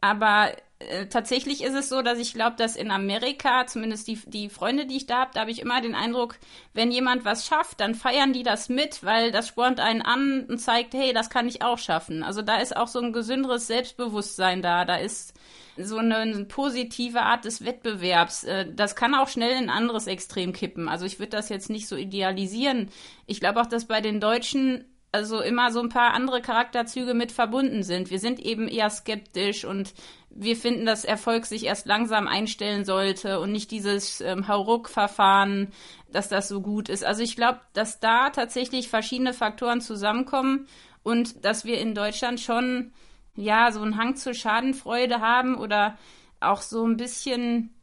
Aber 0.00 0.52
äh, 0.80 1.06
tatsächlich 1.06 1.64
ist 1.64 1.74
es 1.74 1.88
so, 1.88 2.02
dass 2.02 2.18
ich 2.18 2.34
glaube, 2.34 2.56
dass 2.56 2.76
in 2.76 2.90
Amerika, 2.92 3.66
zumindest 3.66 4.06
die, 4.06 4.18
die 4.26 4.48
Freunde, 4.48 4.86
die 4.86 4.96
ich 4.96 5.06
da 5.06 5.20
habe, 5.20 5.30
da 5.34 5.40
habe 5.40 5.50
ich 5.50 5.60
immer 5.60 5.80
den 5.80 5.96
Eindruck, 5.96 6.36
wenn 6.72 6.92
jemand 6.92 7.24
was 7.24 7.46
schafft, 7.46 7.80
dann 7.80 7.96
feiern 7.96 8.32
die 8.32 8.44
das 8.44 8.68
mit, 8.68 9.02
weil 9.02 9.32
das 9.32 9.48
spornt 9.48 9.80
einen 9.80 10.02
an 10.02 10.44
und 10.48 10.58
zeigt, 10.58 10.94
hey, 10.94 11.12
das 11.12 11.30
kann 11.30 11.48
ich 11.48 11.62
auch 11.62 11.78
schaffen. 11.78 12.22
Also 12.22 12.42
da 12.42 12.58
ist 12.58 12.76
auch 12.76 12.86
so 12.86 13.00
ein 13.00 13.12
gesünderes 13.12 13.66
Selbstbewusstsein 13.66 14.62
da. 14.62 14.84
Da 14.84 14.96
ist 14.96 15.34
so 15.76 15.96
eine, 15.98 16.18
eine 16.18 16.44
positive 16.44 17.22
Art 17.22 17.44
des 17.44 17.64
Wettbewerbs. 17.64 18.44
Äh, 18.44 18.72
das 18.72 18.94
kann 18.94 19.16
auch 19.16 19.28
schnell 19.28 19.56
in 19.56 19.64
ein 19.64 19.70
anderes 19.70 20.06
Extrem 20.06 20.52
kippen. 20.52 20.88
Also 20.88 21.06
ich 21.06 21.18
würde 21.18 21.30
das 21.30 21.48
jetzt 21.48 21.70
nicht 21.70 21.88
so 21.88 21.96
idealisieren. 21.96 22.90
Ich 23.26 23.40
glaube 23.40 23.60
auch, 23.60 23.66
dass 23.66 23.86
bei 23.86 24.00
den 24.00 24.20
Deutschen 24.20 24.84
also 25.10 25.40
immer 25.40 25.72
so 25.72 25.80
ein 25.80 25.88
paar 25.88 26.12
andere 26.12 26.42
Charakterzüge 26.42 27.14
mit 27.14 27.32
verbunden 27.32 27.82
sind. 27.82 28.10
Wir 28.10 28.18
sind 28.18 28.40
eben 28.40 28.68
eher 28.68 28.90
skeptisch 28.90 29.64
und 29.64 29.94
wir 30.30 30.56
finden, 30.56 30.84
dass 30.86 31.04
Erfolg 31.04 31.46
sich 31.46 31.64
erst 31.64 31.86
langsam 31.86 32.28
einstellen 32.28 32.84
sollte 32.84 33.40
und 33.40 33.50
nicht 33.50 33.70
dieses 33.70 34.20
ähm, 34.20 34.46
Hauruck-Verfahren, 34.48 35.72
dass 36.12 36.28
das 36.28 36.48
so 36.48 36.60
gut 36.60 36.88
ist. 36.88 37.04
Also 37.04 37.22
ich 37.22 37.36
glaube, 37.36 37.60
dass 37.72 38.00
da 38.00 38.30
tatsächlich 38.30 38.88
verschiedene 38.88 39.32
Faktoren 39.32 39.80
zusammenkommen 39.80 40.66
und 41.02 41.44
dass 41.44 41.64
wir 41.64 41.78
in 41.80 41.94
Deutschland 41.94 42.40
schon 42.40 42.92
ja 43.34 43.72
so 43.72 43.80
einen 43.80 43.96
Hang 43.96 44.16
zur 44.16 44.34
Schadenfreude 44.34 45.20
haben 45.20 45.56
oder 45.56 45.96
auch 46.40 46.60
so 46.60 46.86
ein 46.86 46.96
bisschen 46.96 47.74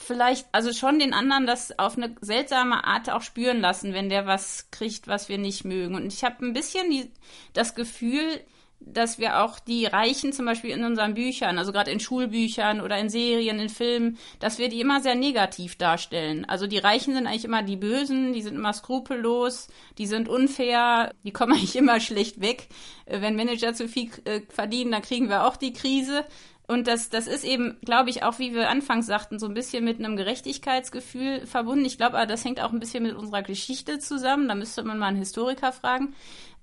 vielleicht, 0.00 0.46
also 0.52 0.72
schon 0.72 0.98
den 0.98 1.12
anderen 1.12 1.46
das 1.46 1.78
auf 1.78 1.96
eine 1.96 2.14
seltsame 2.20 2.84
Art 2.84 3.10
auch 3.10 3.22
spüren 3.22 3.60
lassen, 3.60 3.94
wenn 3.94 4.08
der 4.08 4.26
was 4.26 4.70
kriegt, 4.70 5.08
was 5.08 5.28
wir 5.28 5.38
nicht 5.38 5.64
mögen. 5.64 5.94
Und 5.94 6.12
ich 6.12 6.24
habe 6.24 6.44
ein 6.44 6.52
bisschen 6.52 6.90
die, 6.90 7.10
das 7.52 7.74
Gefühl, 7.74 8.40
dass 8.80 9.18
wir 9.18 9.42
auch 9.42 9.58
die 9.58 9.86
Reichen 9.86 10.32
zum 10.32 10.46
Beispiel 10.46 10.70
in 10.70 10.84
unseren 10.84 11.14
Büchern, 11.14 11.58
also 11.58 11.72
gerade 11.72 11.90
in 11.90 12.00
Schulbüchern 12.00 12.80
oder 12.80 12.96
in 12.98 13.08
Serien, 13.08 13.58
in 13.58 13.68
Filmen, 13.68 14.18
dass 14.38 14.58
wir 14.58 14.68
die 14.68 14.80
immer 14.80 15.00
sehr 15.00 15.14
negativ 15.14 15.76
darstellen. 15.76 16.44
Also 16.44 16.66
die 16.66 16.78
Reichen 16.78 17.14
sind 17.14 17.26
eigentlich 17.26 17.44
immer 17.44 17.62
die 17.62 17.76
Bösen, 17.76 18.32
die 18.32 18.42
sind 18.42 18.54
immer 18.54 18.72
skrupellos, 18.72 19.68
die 19.98 20.06
sind 20.06 20.28
unfair, 20.28 21.12
die 21.24 21.32
kommen 21.32 21.52
eigentlich 21.54 21.76
immer 21.76 22.00
schlecht 22.00 22.40
weg. 22.40 22.68
Äh, 23.06 23.20
wenn 23.20 23.36
Manager 23.36 23.74
zu 23.74 23.88
viel 23.88 24.10
äh, 24.24 24.42
verdienen, 24.48 24.92
dann 24.92 25.02
kriegen 25.02 25.28
wir 25.28 25.44
auch 25.44 25.56
die 25.56 25.72
Krise. 25.72 26.24
Und 26.68 26.86
das, 26.86 27.08
das 27.08 27.26
ist 27.26 27.44
eben, 27.44 27.78
glaube 27.82 28.10
ich, 28.10 28.22
auch 28.22 28.38
wie 28.38 28.52
wir 28.54 28.68
anfangs 28.68 29.06
sagten, 29.06 29.38
so 29.38 29.46
ein 29.46 29.54
bisschen 29.54 29.84
mit 29.84 29.98
einem 29.98 30.16
Gerechtigkeitsgefühl 30.16 31.46
verbunden. 31.46 31.86
Ich 31.86 31.96
glaube, 31.96 32.24
das 32.26 32.44
hängt 32.44 32.60
auch 32.60 32.72
ein 32.72 32.78
bisschen 32.78 33.04
mit 33.04 33.16
unserer 33.16 33.42
Geschichte 33.42 33.98
zusammen. 33.98 34.48
Da 34.48 34.54
müsste 34.54 34.82
man 34.82 34.98
mal 34.98 35.06
einen 35.06 35.16
Historiker 35.16 35.72
fragen. 35.72 36.14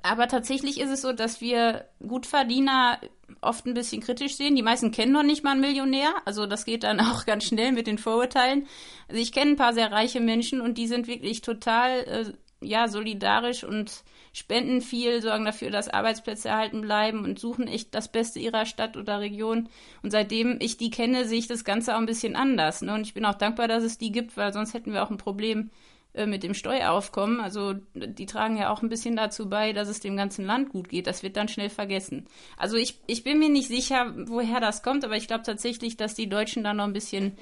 Aber 0.04 0.28
tatsächlich 0.28 0.80
ist 0.80 0.92
es 0.92 1.02
so, 1.02 1.12
dass 1.12 1.42
wir 1.42 1.86
Gutverdiener 2.08 3.00
oft 3.42 3.66
ein 3.66 3.74
bisschen 3.74 4.02
kritisch 4.02 4.36
sehen. 4.36 4.56
Die 4.56 4.62
meisten 4.62 4.92
kennen 4.92 5.12
noch 5.12 5.24
nicht 5.24 5.44
mal 5.44 5.54
einen 5.54 5.62
Millionär. 5.62 6.14
Also 6.26 6.46
das 6.46 6.66
geht 6.66 6.84
dann 6.84 7.00
auch 7.02 7.26
ganz 7.26 7.46
schnell 7.46 7.72
mit 7.72 7.88
den 7.88 7.98
Vorurteilen. 7.98 8.68
Also 9.08 9.20
ich 9.20 9.32
kenne 9.32 9.52
ein 9.52 9.58
paar 9.58 9.74
sehr 9.74 9.92
reiche 9.92 10.20
Menschen 10.20 10.62
und 10.62 10.78
die 10.78 10.88
sind 10.88 11.08
wirklich 11.08 11.42
total 11.42 11.90
äh, 12.02 12.34
ja 12.62 12.88
solidarisch 12.88 13.64
und 13.64 14.04
spenden 14.36 14.82
viel, 14.82 15.22
sorgen 15.22 15.46
dafür, 15.46 15.72
dass 15.72 15.88
Arbeitsplätze 15.88 16.50
erhalten 16.50 16.82
bleiben 16.82 17.24
und 17.24 17.39
suchen 17.39 17.70
echt 17.70 17.96
das 17.96 18.12
Beste 18.12 18.38
ihrer 18.38 18.65
Stadt 18.65 18.98
oder 18.98 19.22
Region. 19.22 19.70
Und 20.04 20.12
seitdem 20.12 20.58
ich 20.60 20.75
die 20.75 20.89
kenne, 20.89 21.25
sehe 21.25 21.39
ich 21.39 21.48
das 21.48 21.63
Ganze 21.63 21.96
auch 21.96 22.00
ein 22.00 22.06
bisschen 22.06 22.36
anders. 22.36 22.82
Ne? 22.82 22.94
Und 22.94 23.08
ich 23.08 23.13
bin 23.13 23.24
auch 23.24 23.36
dankbar, 23.36 23.70
dass 23.70 23.82
es 23.82 23.98
die 23.98 24.12
gibt, 24.12 24.36
weil 24.36 24.51
sonst 24.51 24.74
hätten 24.74 24.92
wir 24.92 25.04
auch 25.04 25.10
ein 25.10 25.15
Problem 25.15 25.70
äh, 26.13 26.25
mit 26.25 26.44
dem 26.44 26.54
Steueraufkommen. 26.54 27.39
Also 27.39 27.75
die 27.94 28.25
tragen 28.25 28.58
ja 28.58 28.72
auch 28.72 28.82
ein 28.82 28.89
bisschen 28.89 29.15
dazu 29.15 29.48
bei, 29.48 29.72
dass 29.72 29.88
es 29.88 30.01
dem 30.01 30.18
ganzen 30.18 30.46
Land 30.46 30.68
gut 30.68 30.89
geht. 30.89 31.08
Das 31.08 31.24
wird 31.24 31.38
dann 31.38 31.48
schnell 31.48 31.70
vergessen. 31.70 32.25
Also 32.58 32.75
ich, 32.75 33.00
ich 33.08 33.24
bin 33.24 33.39
mir 33.39 33.50
nicht 33.50 33.70
sicher, 33.70 34.13
woher 34.27 34.60
das 34.60 34.84
kommt, 34.84 35.06
aber 35.06 35.15
ich 35.15 35.27
glaube 35.27 35.44
tatsächlich, 35.44 35.96
dass 35.96 36.13
die 36.13 36.27
Deutschen 36.27 36.65
da 36.65 36.74
noch 36.74 36.84
ein 36.84 36.92
bisschen 36.94 37.38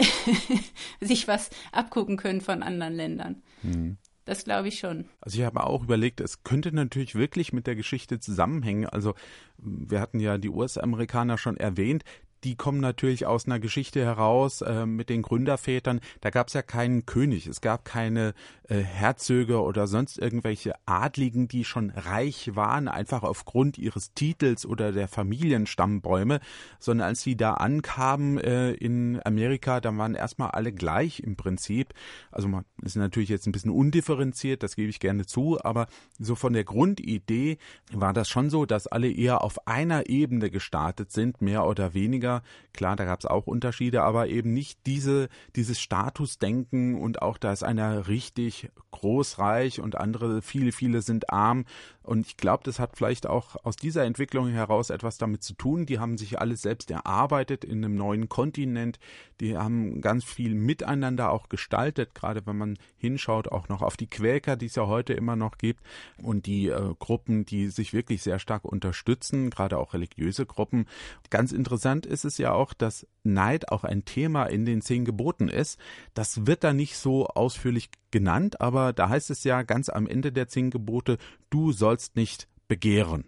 sich 1.02 1.28
was 1.28 1.50
abgucken 1.72 2.16
können 2.16 2.40
von 2.40 2.62
anderen 2.62 2.94
Ländern. 2.94 3.42
Mhm. 3.62 3.98
Das 4.28 4.44
glaube 4.44 4.68
ich 4.68 4.78
schon. 4.78 5.06
Also 5.22 5.38
ich 5.38 5.44
habe 5.46 5.64
auch 5.64 5.82
überlegt, 5.82 6.20
es 6.20 6.42
könnte 6.42 6.70
natürlich 6.70 7.14
wirklich 7.14 7.54
mit 7.54 7.66
der 7.66 7.76
Geschichte 7.76 8.20
zusammenhängen. 8.20 8.84
Also 8.84 9.14
wir 9.56 10.02
hatten 10.02 10.20
ja 10.20 10.36
die 10.36 10.50
US-Amerikaner 10.50 11.38
schon 11.38 11.56
erwähnt, 11.56 12.04
die 12.44 12.56
kommen 12.56 12.80
natürlich 12.80 13.26
aus 13.26 13.46
einer 13.46 13.58
Geschichte 13.58 14.04
heraus 14.04 14.60
äh, 14.60 14.86
mit 14.86 15.08
den 15.08 15.22
Gründervätern. 15.22 16.00
Da 16.20 16.30
gab 16.30 16.48
es 16.48 16.54
ja 16.54 16.62
keinen 16.62 17.04
König, 17.06 17.46
es 17.46 17.60
gab 17.60 17.84
keine 17.84 18.34
äh, 18.68 18.76
Herzöge 18.78 19.62
oder 19.62 19.86
sonst 19.86 20.18
irgendwelche 20.18 20.74
Adligen, 20.86 21.48
die 21.48 21.64
schon 21.64 21.90
reich 21.90 22.54
waren, 22.54 22.86
einfach 22.86 23.22
aufgrund 23.22 23.78
ihres 23.78 24.12
Titels 24.14 24.66
oder 24.66 24.92
der 24.92 25.08
Familienstammbäume, 25.08 26.40
sondern 26.78 27.08
als 27.08 27.22
sie 27.22 27.36
da 27.36 27.54
ankamen 27.54 28.38
äh, 28.38 28.72
in 28.72 29.20
Amerika, 29.24 29.80
da 29.80 29.96
waren 29.96 30.14
erstmal 30.14 30.50
alle 30.52 30.72
gleich 30.72 31.20
im 31.20 31.36
Prinzip. 31.36 31.92
Also 32.30 32.46
man 32.48 32.64
ist 32.82 32.96
natürlich 32.96 33.30
jetzt 33.30 33.46
ein 33.46 33.52
bisschen 33.52 33.72
undifferenziert, 33.72 34.62
das 34.62 34.76
gebe 34.76 34.90
ich 34.90 35.00
gerne 35.00 35.26
zu, 35.26 35.58
aber 35.62 35.88
so 36.18 36.34
von 36.34 36.52
der 36.52 36.64
Grundidee 36.64 37.58
war 37.92 38.12
das 38.12 38.28
schon 38.28 38.50
so, 38.50 38.64
dass 38.64 38.86
alle 38.86 39.10
eher 39.10 39.42
auf 39.42 39.66
einer 39.66 40.08
Ebene 40.08 40.50
gestartet 40.50 41.10
sind, 41.10 41.42
mehr 41.42 41.66
oder 41.66 41.94
weniger 41.94 42.27
weniger. 42.28 42.42
Klar, 42.72 42.96
da 42.96 43.04
gab 43.04 43.18
es 43.18 43.26
auch 43.26 43.46
Unterschiede, 43.46 44.02
aber 44.02 44.28
eben 44.28 44.52
nicht 44.52 44.78
diese, 44.86 45.28
dieses 45.56 45.80
Statusdenken 45.80 46.94
und 46.94 47.22
auch 47.22 47.38
da 47.38 47.52
ist 47.52 47.64
einer 47.64 48.06
richtig 48.06 48.70
großreich 48.92 49.80
und 49.80 49.96
andere, 49.96 50.42
viele, 50.42 50.70
viele 50.70 51.02
sind 51.02 51.30
arm. 51.30 51.64
Und 52.08 52.26
ich 52.26 52.38
glaube, 52.38 52.62
das 52.64 52.78
hat 52.78 52.96
vielleicht 52.96 53.26
auch 53.26 53.62
aus 53.66 53.76
dieser 53.76 54.04
Entwicklung 54.04 54.48
heraus 54.48 54.88
etwas 54.88 55.18
damit 55.18 55.42
zu 55.42 55.52
tun. 55.52 55.84
Die 55.84 55.98
haben 55.98 56.16
sich 56.16 56.40
alles 56.40 56.62
selbst 56.62 56.90
erarbeitet 56.90 57.66
in 57.66 57.84
einem 57.84 57.96
neuen 57.96 58.30
Kontinent. 58.30 58.98
Die 59.40 59.58
haben 59.58 60.00
ganz 60.00 60.24
viel 60.24 60.54
miteinander 60.54 61.30
auch 61.30 61.50
gestaltet, 61.50 62.14
gerade 62.14 62.46
wenn 62.46 62.56
man 62.56 62.78
hinschaut, 62.96 63.48
auch 63.48 63.68
noch 63.68 63.82
auf 63.82 63.98
die 63.98 64.06
Quäker, 64.06 64.56
die 64.56 64.66
es 64.66 64.76
ja 64.76 64.86
heute 64.86 65.12
immer 65.12 65.36
noch 65.36 65.58
gibt 65.58 65.82
und 66.22 66.46
die 66.46 66.68
äh, 66.68 66.94
Gruppen, 66.98 67.44
die 67.44 67.68
sich 67.68 67.92
wirklich 67.92 68.22
sehr 68.22 68.38
stark 68.38 68.64
unterstützen, 68.64 69.50
gerade 69.50 69.76
auch 69.76 69.92
religiöse 69.92 70.46
Gruppen. 70.46 70.86
Ganz 71.28 71.52
interessant 71.52 72.06
ist 72.06 72.24
es 72.24 72.38
ja 72.38 72.52
auch, 72.52 72.72
dass 72.72 73.06
Neid 73.32 73.70
auch 73.70 73.84
ein 73.84 74.04
Thema 74.04 74.44
in 74.44 74.64
den 74.64 74.82
zehn 74.82 75.04
Geboten 75.04 75.48
ist. 75.48 75.78
Das 76.14 76.46
wird 76.46 76.64
da 76.64 76.72
nicht 76.72 76.96
so 76.96 77.26
ausführlich 77.28 77.90
genannt, 78.10 78.60
aber 78.60 78.92
da 78.92 79.08
heißt 79.08 79.30
es 79.30 79.44
ja 79.44 79.62
ganz 79.62 79.88
am 79.88 80.06
Ende 80.06 80.32
der 80.32 80.48
zehn 80.48 80.70
Gebote, 80.70 81.18
du 81.50 81.72
sollst 81.72 82.16
nicht 82.16 82.48
begehren. 82.66 83.24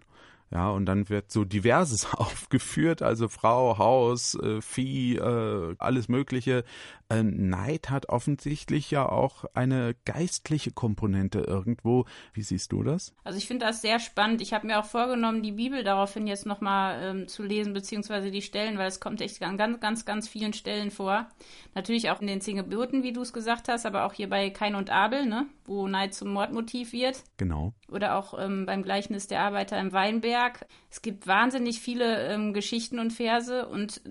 Ja, 0.51 0.69
und 0.69 0.85
dann 0.85 1.07
wird 1.07 1.31
so 1.31 1.45
diverses 1.45 2.13
aufgeführt, 2.13 3.01
also 3.01 3.29
Frau, 3.29 3.77
Haus, 3.77 4.35
äh, 4.35 4.61
Vieh, 4.61 5.15
äh, 5.15 5.75
alles 5.79 6.09
Mögliche. 6.09 6.65
Äh, 7.11 7.23
Neid 7.23 7.89
hat 7.89 8.07
offensichtlich 8.07 8.89
ja 8.89 9.07
auch 9.07 9.43
eine 9.53 9.95
geistliche 10.05 10.71
Komponente 10.71 11.39
irgendwo. 11.39 12.05
Wie 12.33 12.41
siehst 12.41 12.71
du 12.71 12.83
das? 12.83 13.13
Also 13.25 13.37
ich 13.37 13.47
finde 13.47 13.65
das 13.65 13.81
sehr 13.81 13.99
spannend. 13.99 14.41
Ich 14.41 14.53
habe 14.53 14.67
mir 14.67 14.79
auch 14.79 14.85
vorgenommen, 14.85 15.43
die 15.43 15.51
Bibel 15.51 15.83
daraufhin 15.83 16.25
jetzt 16.25 16.45
nochmal 16.45 17.01
ähm, 17.03 17.27
zu 17.27 17.43
lesen, 17.43 17.73
beziehungsweise 17.73 18.31
die 18.31 18.41
Stellen, 18.41 18.77
weil 18.77 18.87
es 18.87 19.01
kommt 19.01 19.19
echt 19.19 19.41
an 19.41 19.57
ganz, 19.57 19.81
ganz, 19.81 20.05
ganz 20.05 20.29
vielen 20.29 20.53
Stellen 20.53 20.89
vor. 20.89 21.27
Natürlich 21.75 22.09
auch 22.09 22.21
in 22.21 22.27
den 22.27 22.39
zehn 22.39 22.55
Geboten, 22.55 23.03
wie 23.03 23.11
du 23.11 23.21
es 23.21 23.33
gesagt 23.33 23.67
hast, 23.67 23.85
aber 23.85 24.05
auch 24.05 24.13
hier 24.13 24.29
bei 24.29 24.49
Kain 24.49 24.75
und 24.75 24.89
Abel, 24.89 25.25
ne, 25.25 25.47
wo 25.65 25.87
Neid 25.87 26.13
zum 26.13 26.31
Mordmotiv 26.31 26.93
wird. 26.93 27.23
Genau. 27.35 27.73
Oder 27.89 28.15
auch 28.15 28.39
ähm, 28.39 28.65
beim 28.65 28.83
Gleichnis 28.83 29.27
der 29.27 29.41
Arbeiter 29.41 29.77
im 29.79 29.91
Weinberg. 29.91 30.65
Es 30.89 31.01
gibt 31.01 31.27
wahnsinnig 31.27 31.81
viele 31.81 32.27
ähm, 32.27 32.53
Geschichten 32.53 32.99
und 32.99 33.11
Verse 33.11 33.67
und 33.67 34.01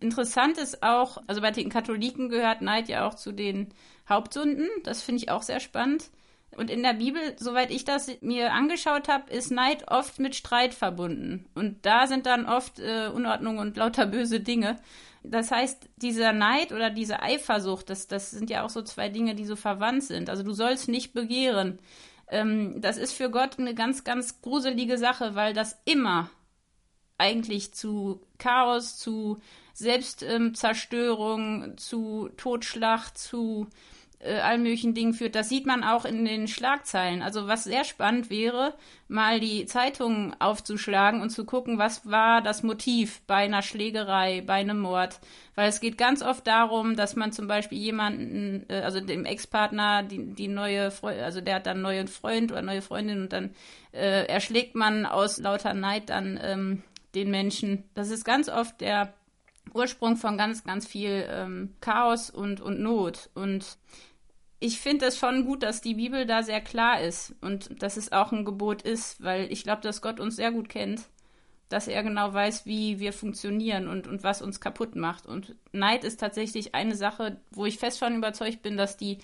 interessant 0.00 0.58
ist 0.58 0.82
auch, 0.82 1.22
also 1.26 1.40
bei 1.40 1.50
den 1.50 1.68
Katholiken 1.68 2.28
gehört 2.28 2.62
Neid 2.62 2.88
ja 2.88 3.06
auch 3.06 3.14
zu 3.14 3.32
den 3.32 3.68
Hauptsünden. 4.08 4.68
Das 4.84 5.02
finde 5.02 5.22
ich 5.22 5.30
auch 5.30 5.42
sehr 5.42 5.60
spannend. 5.60 6.10
Und 6.56 6.68
in 6.68 6.82
der 6.82 6.94
Bibel, 6.94 7.20
soweit 7.36 7.70
ich 7.70 7.84
das 7.84 8.10
mir 8.22 8.52
angeschaut 8.52 9.08
habe, 9.08 9.30
ist 9.30 9.52
Neid 9.52 9.88
oft 9.88 10.18
mit 10.18 10.34
Streit 10.34 10.74
verbunden. 10.74 11.46
Und 11.54 11.86
da 11.86 12.06
sind 12.06 12.26
dann 12.26 12.46
oft 12.46 12.80
äh, 12.80 13.08
Unordnung 13.08 13.58
und 13.58 13.76
lauter 13.76 14.06
böse 14.06 14.40
Dinge. 14.40 14.76
Das 15.22 15.50
heißt, 15.50 15.88
dieser 15.96 16.32
Neid 16.32 16.72
oder 16.72 16.90
diese 16.90 17.22
Eifersucht, 17.22 17.88
das, 17.90 18.08
das 18.08 18.30
sind 18.30 18.50
ja 18.50 18.64
auch 18.64 18.70
so 18.70 18.82
zwei 18.82 19.08
Dinge, 19.10 19.34
die 19.34 19.44
so 19.44 19.54
verwandt 19.54 20.04
sind. 20.04 20.28
Also 20.28 20.42
du 20.42 20.52
sollst 20.52 20.88
nicht 20.88 21.12
begehren. 21.12 21.78
Ähm, 22.28 22.80
das 22.80 22.96
ist 22.96 23.12
für 23.12 23.30
Gott 23.30 23.58
eine 23.58 23.74
ganz, 23.74 24.02
ganz 24.02 24.40
gruselige 24.40 24.98
Sache, 24.98 25.34
weil 25.34 25.52
das 25.52 25.80
immer 25.84 26.30
eigentlich 27.18 27.74
zu 27.74 28.22
Chaos, 28.38 28.96
zu 28.98 29.38
Selbstzerstörung, 29.80 31.64
ähm, 31.64 31.78
zu 31.78 32.30
Totschlag, 32.36 33.16
zu 33.16 33.68
äh, 34.20 34.34
allen 34.40 34.62
möglichen 34.62 34.94
Dingen 34.94 35.14
führt. 35.14 35.34
Das 35.34 35.48
sieht 35.48 35.66
man 35.66 35.82
auch 35.82 36.04
in 36.04 36.24
den 36.24 36.46
Schlagzeilen. 36.46 37.22
Also 37.22 37.48
was 37.48 37.64
sehr 37.64 37.84
spannend 37.84 38.30
wäre, 38.30 38.74
mal 39.08 39.40
die 39.40 39.64
Zeitungen 39.64 40.36
aufzuschlagen 40.38 41.22
und 41.22 41.30
zu 41.30 41.44
gucken, 41.44 41.78
was 41.78 42.08
war 42.08 42.42
das 42.42 42.62
Motiv 42.62 43.22
bei 43.26 43.36
einer 43.36 43.62
Schlägerei, 43.62 44.42
bei 44.46 44.54
einem 44.54 44.78
Mord. 44.78 45.20
Weil 45.54 45.68
es 45.68 45.80
geht 45.80 45.96
ganz 45.96 46.22
oft 46.22 46.46
darum, 46.46 46.96
dass 46.96 47.16
man 47.16 47.32
zum 47.32 47.48
Beispiel 47.48 47.78
jemanden, 47.78 48.66
äh, 48.68 48.80
also 48.80 49.00
dem 49.00 49.24
Ex-Partner, 49.24 50.02
die, 50.02 50.34
die 50.34 50.48
neue, 50.48 50.90
Freundin, 50.90 51.24
also 51.24 51.40
der 51.40 51.56
hat 51.56 51.66
dann 51.66 51.78
einen 51.78 51.82
neuen 51.82 52.08
Freund 52.08 52.52
oder 52.52 52.62
neue 52.62 52.82
Freundin 52.82 53.22
und 53.22 53.32
dann 53.32 53.54
äh, 53.92 54.26
erschlägt 54.26 54.74
man 54.74 55.06
aus 55.06 55.38
lauter 55.38 55.72
Neid 55.72 56.10
dann 56.10 56.38
ähm, 56.42 56.82
den 57.14 57.30
Menschen. 57.30 57.84
Das 57.94 58.10
ist 58.10 58.24
ganz 58.24 58.48
oft 58.48 58.80
der 58.80 59.14
Ursprung 59.72 60.16
von 60.16 60.36
ganz, 60.36 60.64
ganz 60.64 60.86
viel 60.86 61.26
ähm, 61.28 61.74
Chaos 61.80 62.30
und, 62.30 62.60
und 62.60 62.80
Not. 62.80 63.30
Und 63.34 63.78
ich 64.58 64.80
finde 64.80 65.06
es 65.06 65.18
schon 65.18 65.44
gut, 65.44 65.62
dass 65.62 65.80
die 65.80 65.94
Bibel 65.94 66.26
da 66.26 66.42
sehr 66.42 66.60
klar 66.60 67.00
ist 67.00 67.34
und 67.40 67.82
dass 67.82 67.96
es 67.96 68.12
auch 68.12 68.32
ein 68.32 68.44
Gebot 68.44 68.82
ist, 68.82 69.22
weil 69.22 69.50
ich 69.50 69.62
glaube, 69.62 69.82
dass 69.82 70.02
Gott 70.02 70.20
uns 70.20 70.36
sehr 70.36 70.52
gut 70.52 70.68
kennt, 70.68 71.02
dass 71.70 71.88
er 71.88 72.02
genau 72.02 72.34
weiß, 72.34 72.66
wie 72.66 72.98
wir 72.98 73.12
funktionieren 73.12 73.88
und, 73.88 74.06
und 74.06 74.22
was 74.22 74.42
uns 74.42 74.60
kaputt 74.60 74.96
macht. 74.96 75.26
Und 75.26 75.54
Neid 75.72 76.04
ist 76.04 76.20
tatsächlich 76.20 76.74
eine 76.74 76.96
Sache, 76.96 77.40
wo 77.52 77.64
ich 77.64 77.78
fest 77.78 78.00
schon 78.00 78.16
überzeugt 78.16 78.60
bin, 78.62 78.76
dass 78.76 78.96
die 78.96 79.18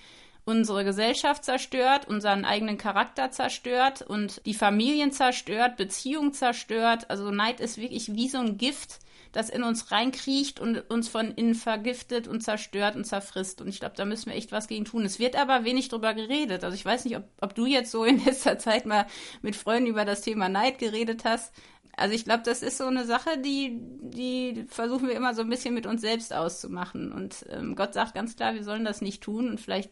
unsere 0.46 0.84
Gesellschaft 0.84 1.44
zerstört, 1.44 2.06
unseren 2.06 2.44
eigenen 2.44 2.78
Charakter 2.78 3.32
zerstört 3.32 4.02
und 4.02 4.40
die 4.46 4.54
Familien 4.54 5.10
zerstört, 5.10 5.76
Beziehungen 5.76 6.32
zerstört. 6.32 7.10
Also 7.10 7.30
Neid 7.32 7.60
ist 7.60 7.78
wirklich 7.78 8.14
wie 8.14 8.28
so 8.28 8.38
ein 8.38 8.56
Gift, 8.56 9.00
das 9.36 9.50
in 9.50 9.62
uns 9.62 9.90
reinkriecht 9.90 10.60
und 10.60 10.78
uns 10.90 11.08
von 11.08 11.30
innen 11.30 11.54
vergiftet 11.54 12.26
und 12.26 12.40
zerstört 12.40 12.96
und 12.96 13.04
zerfrisst. 13.04 13.60
Und 13.60 13.68
ich 13.68 13.80
glaube, 13.80 13.94
da 13.94 14.06
müssen 14.06 14.30
wir 14.30 14.36
echt 14.36 14.50
was 14.50 14.66
gegen 14.66 14.86
tun. 14.86 15.04
Es 15.04 15.18
wird 15.18 15.36
aber 15.36 15.64
wenig 15.64 15.90
drüber 15.90 16.14
geredet. 16.14 16.64
Also 16.64 16.74
ich 16.74 16.84
weiß 16.84 17.04
nicht, 17.04 17.18
ob, 17.18 17.24
ob 17.42 17.54
du 17.54 17.66
jetzt 17.66 17.90
so 17.90 18.04
in 18.04 18.24
letzter 18.24 18.58
Zeit 18.58 18.86
mal 18.86 19.06
mit 19.42 19.54
Freunden 19.54 19.90
über 19.90 20.06
das 20.06 20.22
Thema 20.22 20.48
Neid 20.48 20.78
geredet 20.78 21.26
hast. 21.26 21.52
Also 21.98 22.14
ich 22.14 22.24
glaube, 22.24 22.44
das 22.44 22.62
ist 22.62 22.78
so 22.78 22.86
eine 22.86 23.04
Sache, 23.04 23.36
die, 23.36 23.78
die 24.00 24.64
versuchen 24.68 25.06
wir 25.06 25.14
immer 25.14 25.34
so 25.34 25.42
ein 25.42 25.50
bisschen 25.50 25.74
mit 25.74 25.86
uns 25.86 26.00
selbst 26.00 26.32
auszumachen. 26.32 27.12
Und 27.12 27.44
ähm, 27.50 27.76
Gott 27.76 27.92
sagt 27.92 28.14
ganz 28.14 28.36
klar, 28.36 28.54
wir 28.54 28.64
sollen 28.64 28.86
das 28.86 29.02
nicht 29.02 29.22
tun. 29.22 29.50
Und 29.50 29.60
vielleicht, 29.60 29.90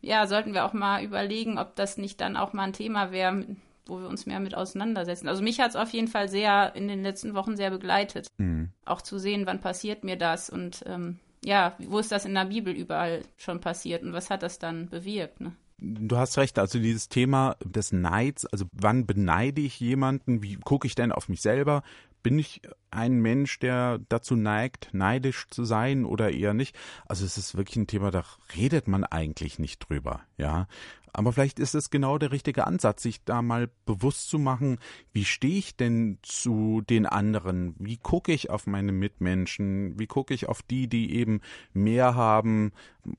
ja, 0.00 0.26
sollten 0.26 0.54
wir 0.54 0.64
auch 0.64 0.72
mal 0.72 1.04
überlegen, 1.04 1.56
ob 1.56 1.76
das 1.76 1.98
nicht 1.98 2.20
dann 2.20 2.36
auch 2.36 2.52
mal 2.52 2.64
ein 2.64 2.72
Thema 2.72 3.12
wäre, 3.12 3.44
wo 3.92 4.00
wir 4.00 4.08
uns 4.08 4.26
mehr 4.26 4.40
mit 4.40 4.54
auseinandersetzen. 4.54 5.28
Also 5.28 5.42
mich 5.42 5.60
hat 5.60 5.70
es 5.70 5.76
auf 5.76 5.90
jeden 5.90 6.08
Fall 6.08 6.28
sehr 6.28 6.74
in 6.74 6.88
den 6.88 7.02
letzten 7.02 7.34
Wochen 7.34 7.56
sehr 7.56 7.70
begleitet. 7.70 8.28
Mhm. 8.38 8.70
Auch 8.84 9.02
zu 9.02 9.18
sehen, 9.18 9.46
wann 9.46 9.60
passiert 9.60 10.02
mir 10.02 10.16
das 10.16 10.48
und 10.50 10.82
ähm, 10.86 11.18
ja, 11.44 11.76
wo 11.78 11.98
ist 11.98 12.12
das 12.12 12.24
in 12.24 12.34
der 12.34 12.46
Bibel 12.46 12.72
überall 12.72 13.22
schon 13.36 13.60
passiert 13.60 14.02
und 14.02 14.12
was 14.12 14.30
hat 14.30 14.42
das 14.42 14.58
dann 14.58 14.88
bewirkt, 14.88 15.40
ne? 15.40 15.52
Du 15.84 16.16
hast 16.16 16.38
recht, 16.38 16.60
also 16.60 16.78
dieses 16.78 17.08
Thema 17.08 17.56
des 17.64 17.90
Neids, 17.90 18.46
also 18.46 18.66
wann 18.70 19.04
beneide 19.04 19.60
ich 19.60 19.80
jemanden, 19.80 20.40
wie 20.40 20.54
gucke 20.54 20.86
ich 20.86 20.94
denn 20.94 21.10
auf 21.10 21.28
mich 21.28 21.42
selber? 21.42 21.82
Bin 22.22 22.38
ich 22.38 22.62
ein 22.90 23.20
Mensch, 23.20 23.58
der 23.58 24.00
dazu 24.08 24.36
neigt, 24.36 24.90
neidisch 24.92 25.46
zu 25.48 25.64
sein 25.64 26.04
oder 26.04 26.30
eher 26.30 26.54
nicht? 26.54 26.76
Also 27.06 27.24
es 27.24 27.38
ist 27.38 27.56
wirklich 27.56 27.76
ein 27.76 27.86
Thema, 27.86 28.10
da 28.10 28.24
redet 28.56 28.86
man 28.88 29.04
eigentlich 29.04 29.58
nicht 29.58 29.78
drüber, 29.88 30.20
ja. 30.36 30.66
Aber 31.14 31.32
vielleicht 31.32 31.58
ist 31.58 31.74
es 31.74 31.90
genau 31.90 32.16
der 32.16 32.32
richtige 32.32 32.66
Ansatz, 32.66 33.02
sich 33.02 33.22
da 33.24 33.42
mal 33.42 33.68
bewusst 33.84 34.30
zu 34.30 34.38
machen, 34.38 34.78
wie 35.12 35.26
stehe 35.26 35.58
ich 35.58 35.76
denn 35.76 36.18
zu 36.22 36.80
den 36.80 37.04
anderen? 37.04 37.74
Wie 37.78 37.98
gucke 37.98 38.32
ich 38.32 38.48
auf 38.48 38.66
meine 38.66 38.92
Mitmenschen? 38.92 39.98
Wie 39.98 40.06
gucke 40.06 40.32
ich 40.32 40.48
auf 40.48 40.62
die, 40.62 40.88
die 40.88 41.14
eben 41.14 41.42
mehr 41.74 42.14
haben 42.14 42.72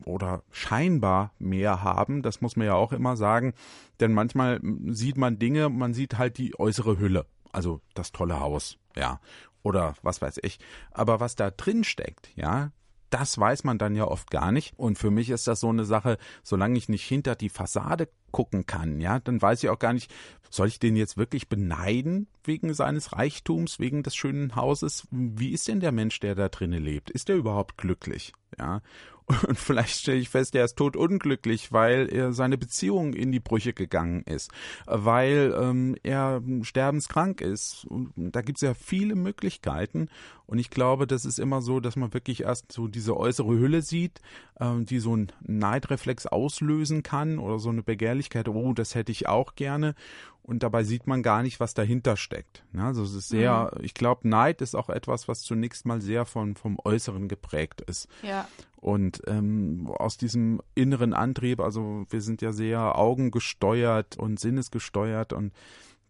oder 0.06 0.44
scheinbar 0.50 1.34
mehr 1.38 1.84
haben? 1.84 2.24
Das 2.24 2.42
muss 2.42 2.56
man 2.56 2.66
ja 2.66 2.74
auch 2.74 2.94
immer 2.94 3.16
sagen. 3.16 3.54
Denn 4.00 4.12
manchmal 4.12 4.60
sieht 4.88 5.18
man 5.18 5.38
Dinge, 5.38 5.70
man 5.70 5.94
sieht 5.94 6.18
halt 6.18 6.40
die 6.40 6.60
äußere 6.60 6.98
Hülle. 6.98 7.28
Also 7.52 7.82
das 7.94 8.12
tolle 8.12 8.40
Haus, 8.40 8.80
ja. 8.96 9.20
Oder 9.62 9.96
was 10.02 10.22
weiß 10.22 10.40
ich. 10.44 10.60
Aber 10.92 11.20
was 11.20 11.36
da 11.36 11.50
drin 11.50 11.84
steckt, 11.84 12.30
ja, 12.36 12.72
das 13.14 13.38
weiß 13.38 13.64
man 13.64 13.78
dann 13.78 13.96
ja 13.96 14.06
oft 14.06 14.32
gar 14.32 14.52
nicht. 14.52 14.74
Und 14.78 14.98
für 14.98 15.12
mich 15.12 15.30
ist 15.30 15.48
das 15.48 15.60
so 15.60 15.70
eine 15.70 15.86
Sache, 15.86 16.18
solange 16.42 16.78
ich 16.78 16.90
nicht 16.90 17.06
hinter 17.06 17.36
die 17.36 17.50
Fassade 17.50 18.10
gucken 18.32 18.66
kann, 18.66 19.00
ja, 19.00 19.20
dann 19.20 19.40
weiß 19.40 19.64
ich 19.64 19.70
auch 19.70 19.78
gar 19.78 19.94
nicht, 19.94 20.12
soll 20.50 20.68
ich 20.68 20.80
den 20.80 20.96
jetzt 20.96 21.16
wirklich 21.16 21.48
beneiden 21.48 22.28
wegen 22.44 22.74
seines 22.74 23.14
Reichtums, 23.14 23.80
wegen 23.80 24.02
des 24.02 24.16
schönen 24.16 24.56
Hauses? 24.56 25.08
Wie 25.12 25.52
ist 25.52 25.68
denn 25.68 25.80
der 25.80 25.92
Mensch, 25.92 26.20
der 26.20 26.34
da 26.34 26.50
drinnen 26.50 26.84
lebt? 26.84 27.12
Ist 27.12 27.30
der 27.30 27.36
überhaupt 27.36 27.78
glücklich? 27.78 28.34
Ja. 28.58 28.82
Und 29.48 29.58
vielleicht 29.58 30.00
stelle 30.00 30.20
ich 30.20 30.30
fest, 30.30 30.56
er 30.56 30.66
ist 30.66 30.78
totunglücklich, 30.78 31.72
weil 31.72 32.12
er 32.12 32.34
seine 32.34 32.58
Beziehung 32.58 33.14
in 33.14 33.32
die 33.32 33.40
Brüche 33.40 33.74
gegangen 33.74 34.24
ist, 34.24 34.52
weil 34.86 35.56
ähm, 35.58 35.96
er 36.04 36.42
sterbenskrank 36.62 37.42
ist. 37.42 37.86
Und 37.86 38.12
da 38.16 38.42
gibt 38.42 38.58
es 38.58 38.62
ja 38.62 38.74
viele 38.74 39.16
Möglichkeiten. 39.16 40.10
Und 40.46 40.60
ich 40.60 40.70
glaube, 40.70 41.08
das 41.08 41.26
ist 41.26 41.40
immer 41.40 41.62
so, 41.62 41.80
dass 41.80 41.96
man 41.96 42.14
wirklich 42.14 42.42
erst 42.42 42.72
so 42.72 42.88
diese 42.88 43.16
äußere 43.16 43.58
Hülle 43.58 43.82
sieht, 43.82 44.20
ähm, 44.60 44.86
die 44.86 45.00
so 45.00 45.14
einen 45.14 45.32
Neidreflex 45.42 46.28
auslösen 46.28 47.02
kann 47.02 47.40
oder 47.40 47.60
so 47.60 47.70
eine 47.70 47.84
Begehrlichkeit, 47.84 48.50
oh, 48.50 48.74
das 48.74 48.94
hätte 48.96 49.12
ich 49.12 49.28
auch 49.28 49.56
gerne 49.56 49.96
und 50.44 50.62
dabei 50.62 50.84
sieht 50.84 51.08
man 51.08 51.24
gar 51.24 51.42
nicht, 51.42 51.60
was 51.60 51.74
dahinter 51.74 52.18
steckt. 52.18 52.66
Also 52.78 53.04
es 53.04 53.14
ist 53.14 53.30
sehr, 53.30 53.72
mhm. 53.74 53.84
ich 53.84 53.94
glaube, 53.94 54.28
Neid 54.28 54.62
ist 54.62 54.76
auch 54.76 54.90
etwas, 54.90 55.28
was 55.28 55.42
zunächst 55.42 55.86
mal 55.86 56.02
sehr 56.02 56.26
von, 56.26 56.56
vom 56.56 56.78
Äußeren 56.84 57.30
geprägt 57.30 57.82
ist. 57.82 58.10
Ja. 58.22 58.48
Und 58.76 59.22
ähm, 59.28 59.88
aus 59.88 60.18
diesem 60.18 60.62
inneren 60.76 61.14
Antrieb, 61.14 61.62
also 61.62 62.06
wir 62.10 62.22
sind 62.22 62.42
ja 62.42 62.52
sehr 62.52 62.98
augengesteuert 62.98 64.18
und 64.18 64.40
sinnesgesteuert 64.40 65.32
und 65.32 65.54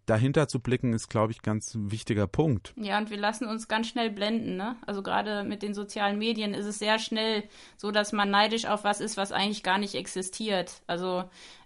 dahinter 0.05 0.47
zu 0.47 0.59
blicken, 0.59 0.93
ist, 0.93 1.09
glaube 1.09 1.31
ich, 1.31 1.41
ganz 1.41 1.75
ein 1.75 1.91
wichtiger 1.91 2.27
Punkt. 2.27 2.73
Ja, 2.75 2.97
und 2.97 3.09
wir 3.09 3.17
lassen 3.17 3.47
uns 3.47 3.67
ganz 3.67 3.87
schnell 3.87 4.09
blenden. 4.09 4.57
Ne? 4.57 4.75
Also 4.85 5.01
gerade 5.01 5.43
mit 5.43 5.63
den 5.63 5.73
sozialen 5.73 6.17
Medien 6.17 6.53
ist 6.53 6.65
es 6.65 6.79
sehr 6.79 6.99
schnell 6.99 7.43
so, 7.77 7.91
dass 7.91 8.11
man 8.11 8.29
neidisch 8.29 8.65
auf 8.65 8.83
was 8.83 9.01
ist, 9.01 9.17
was 9.17 9.31
eigentlich 9.31 9.63
gar 9.63 9.77
nicht 9.77 9.95
existiert. 9.95 10.81
Also 10.87 11.23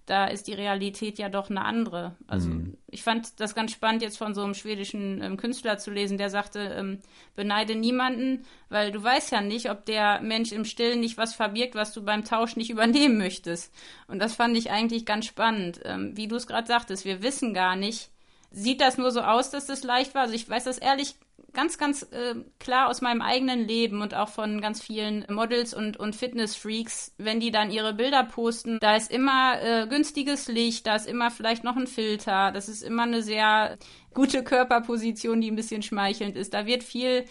da 0.08 0.26
ist 0.26 0.48
die 0.48 0.54
Realität 0.54 1.20
ja 1.20 1.28
doch 1.28 1.50
eine 1.50 1.66
andere. 1.66 2.16
Also 2.28 2.50
mhm. 2.50 2.78
ich 2.88 3.04
fand 3.04 3.42
das 3.42 3.56
ganz 3.56 3.74
spannend, 3.74 4.02
jetzt 4.02 4.18
von 4.18 4.34
so 4.34 4.42
einem 4.42 4.54
schwedischen 4.54 5.22
ähm, 5.22 5.36
Künstler 5.36 5.78
zu 5.78 5.92
lesen, 5.92 6.18
der 6.18 6.30
sagte, 6.30 6.60
ähm, 6.60 7.00
beneide 7.36 7.76
niemanden, 7.76 8.46
weil 8.70 8.92
du 8.92 9.04
weißt 9.04 9.32
ja 9.34 9.42
nicht, 9.42 9.70
ob 9.70 9.86
der 9.86 10.22
Mensch 10.22 10.54
im 10.54 10.64
Stillen 10.64 11.02
nicht 11.02 11.18
was 11.18 11.36
verbirgt, 11.36 11.76
was 11.76 11.92
du 11.92 12.06
beim 12.06 12.24
Tausch 12.24 12.56
nicht 12.56 12.70
übernehmen 12.70 13.18
möchtest. 13.18 13.74
Und 14.08 14.20
das 14.20 14.34
fand 14.34 14.56
ich 14.56 14.72
eigentlich 14.72 15.06
ganz 15.06 15.26
spannend. 15.26 15.82
Ähm, 15.84 16.16
wie 16.16 16.30
du 16.30 16.38
es 16.38 16.48
gerade 16.48 16.68
sagtest, 16.68 17.04
wir 17.04 17.22
wissen 17.22 17.54
gar 17.54 17.76
nicht, 17.76 18.10
sieht 18.52 18.82
das 18.82 18.98
nur 18.98 19.12
so 19.12 19.22
aus, 19.22 19.50
dass 19.50 19.66
das 19.66 19.84
leicht 19.84 20.16
war? 20.16 20.24
Also 20.24 20.34
ich 20.34 20.50
weiß 20.50 20.64
das 20.64 20.78
ehrlich 20.78 21.16
ganz, 21.54 21.78
ganz 21.78 22.04
äh, 22.12 22.36
klar 22.60 22.88
aus 22.88 23.02
meinem 23.02 23.22
eigenen 23.22 23.68
Leben 23.68 24.02
und 24.02 24.14
auch 24.14 24.30
von 24.30 24.62
ganz 24.62 24.82
vielen 24.82 25.26
Models 25.30 25.74
und, 25.74 25.98
und 25.98 26.16
Fitness-Freaks, 26.16 27.16
wenn 27.18 27.40
die 27.40 27.52
dann 27.52 27.72
ihre 27.72 27.94
Bilder 27.94 28.24
posten, 28.24 28.78
da 28.80 28.96
ist 28.96 29.12
immer 29.12 29.62
äh, 29.62 29.88
günstiges 29.88 30.48
Licht, 30.48 30.86
da 30.86 30.96
ist 30.96 31.08
immer 31.08 31.32
vielleicht 31.32 31.64
noch 31.64 31.76
ein 31.76 31.88
Filter, 31.88 32.52
das 32.52 32.70
ist 32.70 32.84
immer 32.84 33.04
eine 33.04 33.24
sehr 33.24 33.78
gute 34.14 34.44
Körperposition, 34.44 35.42
die 35.42 35.50
ein 35.50 35.56
bisschen 35.56 35.82
schmeichelnd 35.82 36.36
ist. 36.36 36.54
Da 36.54 36.66
wird 36.66 36.84
viel 36.84 37.26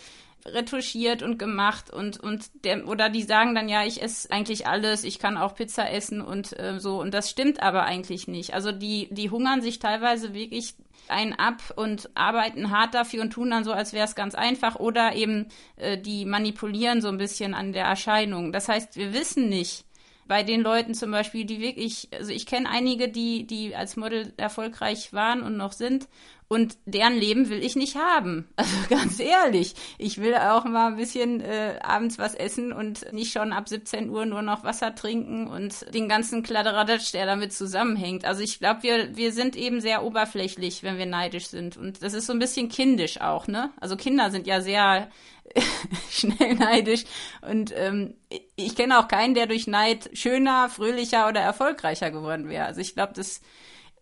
retuschiert 0.47 1.23
und 1.23 1.39
gemacht 1.39 1.91
und 1.91 2.19
und 2.19 2.65
der 2.65 2.87
oder 2.89 3.09
die 3.09 3.23
sagen 3.23 3.55
dann 3.55 3.69
ja, 3.69 3.85
ich 3.85 4.03
esse 4.03 4.31
eigentlich 4.31 4.67
alles, 4.67 5.05
ich 5.05 5.19
kann 5.19 5.37
auch 5.37 5.55
Pizza 5.55 5.91
essen 5.91 6.21
und 6.21 6.59
äh, 6.59 6.79
so 6.79 7.01
und 7.01 7.13
das 7.13 7.31
stimmt 7.31 7.63
aber 7.63 7.85
eigentlich 7.85 8.29
nicht. 8.29 8.55
Also 8.55 8.73
die 8.73 9.09
die 9.11 9.31
hungern 9.31 9.63
sich 9.63 9.79
teilweise 9.79 10.35
wirklich 10.35 10.75
ein 11.09 11.39
ab 11.39 11.63
und 11.77 12.11
arbeiten 12.15 12.71
hart 12.71 12.95
dafür 12.95 13.23
und 13.23 13.31
tun 13.31 13.51
dann 13.51 13.65
so, 13.65 13.73
als 13.73 13.93
wäre 13.93 14.07
es 14.07 14.15
ganz 14.15 14.35
einfach 14.35 14.77
oder 14.77 15.15
eben 15.15 15.49
äh, 15.77 15.99
die 15.99 16.25
manipulieren 16.25 17.01
so 17.01 17.09
ein 17.09 17.19
bisschen 17.19 17.55
an 17.55 17.73
der 17.73 17.85
Erscheinung. 17.85 18.53
Das 18.53 18.69
heißt, 18.69 18.97
wir 18.97 19.13
wissen 19.13 19.49
nicht, 19.49 19.87
bei 20.29 20.43
den 20.43 20.63
Leuten 20.63 20.95
zum 20.95 21.11
Beispiel, 21.11 21.45
die 21.45 21.61
wirklich, 21.61 22.09
also 22.13 22.33
ich 22.33 22.47
kenne 22.47 22.69
einige, 22.69 23.09
die, 23.09 23.47
die 23.47 23.77
als 23.77 23.97
Model 23.97 24.33
erfolgreich 24.37 25.13
waren 25.13 25.43
und 25.43 25.57
noch 25.57 25.73
sind 25.73 26.09
und 26.49 26.79
deren 26.85 27.15
Leben 27.15 27.49
will 27.49 27.63
ich 27.63 27.77
nicht 27.77 27.97
haben. 27.97 28.49
Also 28.57 28.77
ganz 28.89 29.21
ehrlich, 29.21 29.75
ich 29.99 30.19
will 30.19 30.35
auch 30.35 30.65
mal 30.65 30.89
ein 30.89 30.97
bisschen 30.97 31.41
äh, 31.41 31.79
abends 31.83 32.19
was 32.19 32.35
essen 32.35 32.73
und 32.73 33.13
nicht 33.13 33.33
schon 33.33 33.53
ab 33.53 33.69
17 33.69 34.11
Uhr 34.11 34.27
nur 34.27 34.43
noch 34.43 34.65
Wasser 34.65 34.95
trinken 34.95 35.47
und 35.47 35.93
den 35.95 36.09
ganzen 36.09 36.43
Kladderadatsch, 36.43 37.13
der 37.13 37.27
damit 37.27 37.53
zusammenhängt. 37.53 38.25
Also 38.25 38.43
ich 38.43 38.59
glaube, 38.59 38.83
wir, 38.83 39.17
wir 39.17 39.33
sind 39.33 39.57
eben 39.57 39.81
sehr 39.81 40.05
oberflächlich, 40.05 40.83
wenn 40.83 40.99
wir 40.99 41.07
neidisch 41.07 41.47
sind. 41.47 41.77
Und 41.77 42.03
das 42.03 42.13
ist 42.13 42.27
so 42.27 42.33
ein 42.33 42.39
bisschen 42.39 42.69
kindisch 42.69 43.21
auch, 43.21 43.47
ne? 43.47 43.71
Also 43.81 43.97
Kinder 43.97 44.31
sind 44.31 44.47
ja 44.47 44.61
sehr 44.61 45.11
schnell 46.11 46.55
neidisch. 46.55 47.05
Und 47.43 47.73
ähm, 47.77 48.15
ich 48.57 48.75
kenne 48.75 48.99
auch 48.99 49.09
keinen, 49.09 49.35
der 49.35 49.47
durch 49.47 49.67
Neid 49.67 50.11
schöner, 50.15 50.69
fröhlicher 50.69 51.29
oder 51.29 51.41
erfolgreicher 51.41 52.11
geworden 52.11 52.49
wäre. 52.49 52.67
Also 52.67 52.81
ich 52.81 52.95
glaube, 52.95 53.13
das 53.15 53.41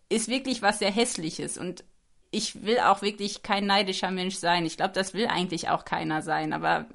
ist 0.09 0.27
wirklich 0.27 0.61
was 0.61 0.79
sehr 0.79 0.91
Hässliches. 0.91 1.57
Und 1.57 1.83
ich 2.35 2.63
will 2.63 2.79
auch 2.79 3.01
wirklich 3.01 3.43
kein 3.43 3.65
neidischer 3.65 4.11
Mensch 4.11 4.35
sein. 4.35 4.65
Ich 4.65 4.75
glaube, 4.75 4.93
das 4.93 5.13
will 5.13 5.27
eigentlich 5.27 5.69
auch 5.69 5.85
keiner 5.85 6.21
sein, 6.21 6.51
aber 6.51 6.85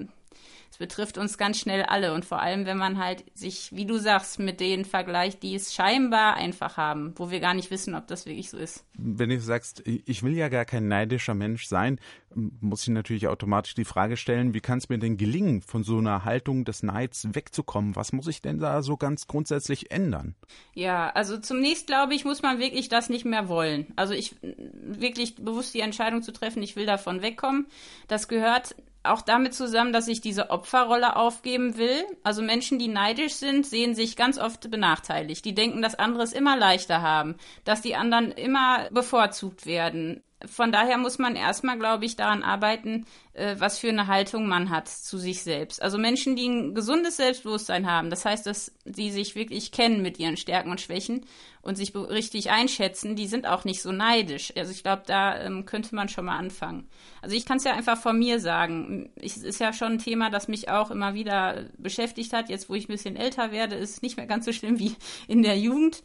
es 0.71 0.77
betrifft 0.77 1.17
uns 1.17 1.37
ganz 1.37 1.59
schnell 1.59 1.83
alle 1.83 2.13
und 2.13 2.23
vor 2.23 2.41
allem, 2.41 2.65
wenn 2.65 2.77
man 2.77 2.97
halt 2.97 3.25
sich, 3.37 3.69
wie 3.73 3.85
du 3.85 3.97
sagst, 3.97 4.39
mit 4.39 4.61
denen 4.61 4.85
vergleicht, 4.85 5.43
die 5.43 5.53
es 5.53 5.73
scheinbar 5.73 6.35
einfach 6.35 6.77
haben, 6.77 7.13
wo 7.17 7.29
wir 7.29 7.41
gar 7.41 7.53
nicht 7.53 7.71
wissen, 7.71 7.93
ob 7.93 8.07
das 8.07 8.25
wirklich 8.25 8.49
so 8.49 8.57
ist. 8.57 8.85
Wenn 8.93 9.29
du 9.29 9.39
sagst, 9.41 9.83
ich 9.85 10.23
will 10.23 10.33
ja 10.33 10.47
gar 10.47 10.63
kein 10.63 10.87
neidischer 10.87 11.33
Mensch 11.33 11.65
sein, 11.65 11.99
muss 12.33 12.83
ich 12.83 12.89
natürlich 12.89 13.27
automatisch 13.27 13.75
die 13.75 13.83
Frage 13.83 14.15
stellen, 14.15 14.53
wie 14.53 14.61
kann 14.61 14.77
es 14.77 14.87
mir 14.87 14.97
denn 14.97 15.17
gelingen, 15.17 15.61
von 15.61 15.83
so 15.83 15.97
einer 15.97 16.23
Haltung 16.23 16.63
des 16.63 16.83
Neids 16.83 17.27
wegzukommen? 17.33 17.97
Was 17.97 18.13
muss 18.13 18.27
ich 18.27 18.41
denn 18.41 18.59
da 18.59 18.81
so 18.81 18.95
ganz 18.95 19.27
grundsätzlich 19.27 19.91
ändern? 19.91 20.35
Ja, 20.73 21.09
also 21.09 21.37
zunächst 21.37 21.87
glaube 21.87 22.13
ich, 22.13 22.23
muss 22.23 22.41
man 22.41 22.59
wirklich 22.59 22.87
das 22.87 23.09
nicht 23.09 23.25
mehr 23.25 23.49
wollen. 23.49 23.87
Also 23.97 24.13
ich 24.13 24.37
wirklich 24.41 25.35
bewusst 25.35 25.73
die 25.73 25.81
Entscheidung 25.81 26.21
zu 26.21 26.31
treffen, 26.31 26.63
ich 26.63 26.77
will 26.77 26.85
davon 26.85 27.21
wegkommen. 27.21 27.67
Das 28.07 28.29
gehört 28.29 28.75
auch 29.03 29.21
damit 29.21 29.53
zusammen, 29.53 29.93
dass 29.93 30.07
ich 30.07 30.21
diese 30.21 30.49
Opferrolle 30.49 31.15
aufgeben 31.15 31.77
will. 31.77 32.05
Also 32.23 32.41
Menschen, 32.41 32.79
die 32.79 32.87
neidisch 32.87 33.33
sind, 33.33 33.65
sehen 33.65 33.95
sich 33.95 34.15
ganz 34.15 34.37
oft 34.37 34.69
benachteiligt. 34.69 35.43
Die 35.45 35.55
denken, 35.55 35.81
dass 35.81 35.95
andere 35.95 36.23
es 36.23 36.33
immer 36.33 36.57
leichter 36.57 37.01
haben, 37.01 37.35
dass 37.63 37.81
die 37.81 37.95
anderen 37.95 38.31
immer 38.31 38.89
bevorzugt 38.91 39.65
werden 39.65 40.23
von 40.47 40.71
daher 40.71 40.97
muss 40.97 41.19
man 41.19 41.35
erstmal, 41.35 41.77
glaube 41.77 42.05
ich, 42.05 42.15
daran 42.15 42.43
arbeiten, 42.43 43.05
äh, 43.33 43.55
was 43.59 43.79
für 43.79 43.89
eine 43.89 44.07
Haltung 44.07 44.47
man 44.47 44.69
hat 44.69 44.87
zu 44.87 45.17
sich 45.17 45.43
selbst. 45.43 45.81
Also 45.81 45.97
Menschen, 45.97 46.35
die 46.35 46.47
ein 46.47 46.75
gesundes 46.75 47.17
Selbstbewusstsein 47.17 47.89
haben, 47.89 48.09
das 48.09 48.25
heißt, 48.25 48.45
dass 48.45 48.71
sie 48.85 49.11
sich 49.11 49.35
wirklich 49.35 49.71
kennen 49.71 50.01
mit 50.01 50.19
ihren 50.19 50.37
Stärken 50.37 50.71
und 50.71 50.81
Schwächen 50.81 51.25
und 51.61 51.75
sich 51.75 51.95
richtig 51.95 52.49
einschätzen, 52.49 53.15
die 53.15 53.27
sind 53.27 53.47
auch 53.47 53.65
nicht 53.65 53.81
so 53.81 53.91
neidisch. 53.91 54.51
Also 54.57 54.71
ich 54.71 54.83
glaube, 54.83 55.03
da 55.05 55.39
ähm, 55.39 55.65
könnte 55.65 55.95
man 55.95 56.09
schon 56.09 56.25
mal 56.25 56.37
anfangen. 56.37 56.89
Also 57.21 57.35
ich 57.35 57.45
kann 57.45 57.57
es 57.57 57.63
ja 57.63 57.73
einfach 57.73 57.97
von 57.97 58.17
mir 58.17 58.39
sagen. 58.39 59.11
Es 59.15 59.37
ist 59.37 59.59
ja 59.59 59.71
schon 59.73 59.93
ein 59.93 59.99
Thema, 59.99 60.29
das 60.29 60.47
mich 60.47 60.69
auch 60.69 60.91
immer 60.91 61.13
wieder 61.13 61.65
beschäftigt 61.77 62.33
hat. 62.33 62.49
Jetzt, 62.49 62.69
wo 62.69 62.75
ich 62.75 62.85
ein 62.85 62.93
bisschen 62.93 63.15
älter 63.15 63.51
werde, 63.51 63.75
ist 63.75 63.91
es 63.91 64.01
nicht 64.01 64.17
mehr 64.17 64.27
ganz 64.27 64.45
so 64.45 64.53
schlimm 64.53 64.79
wie 64.79 64.95
in 65.27 65.43
der 65.43 65.57
Jugend. 65.57 66.01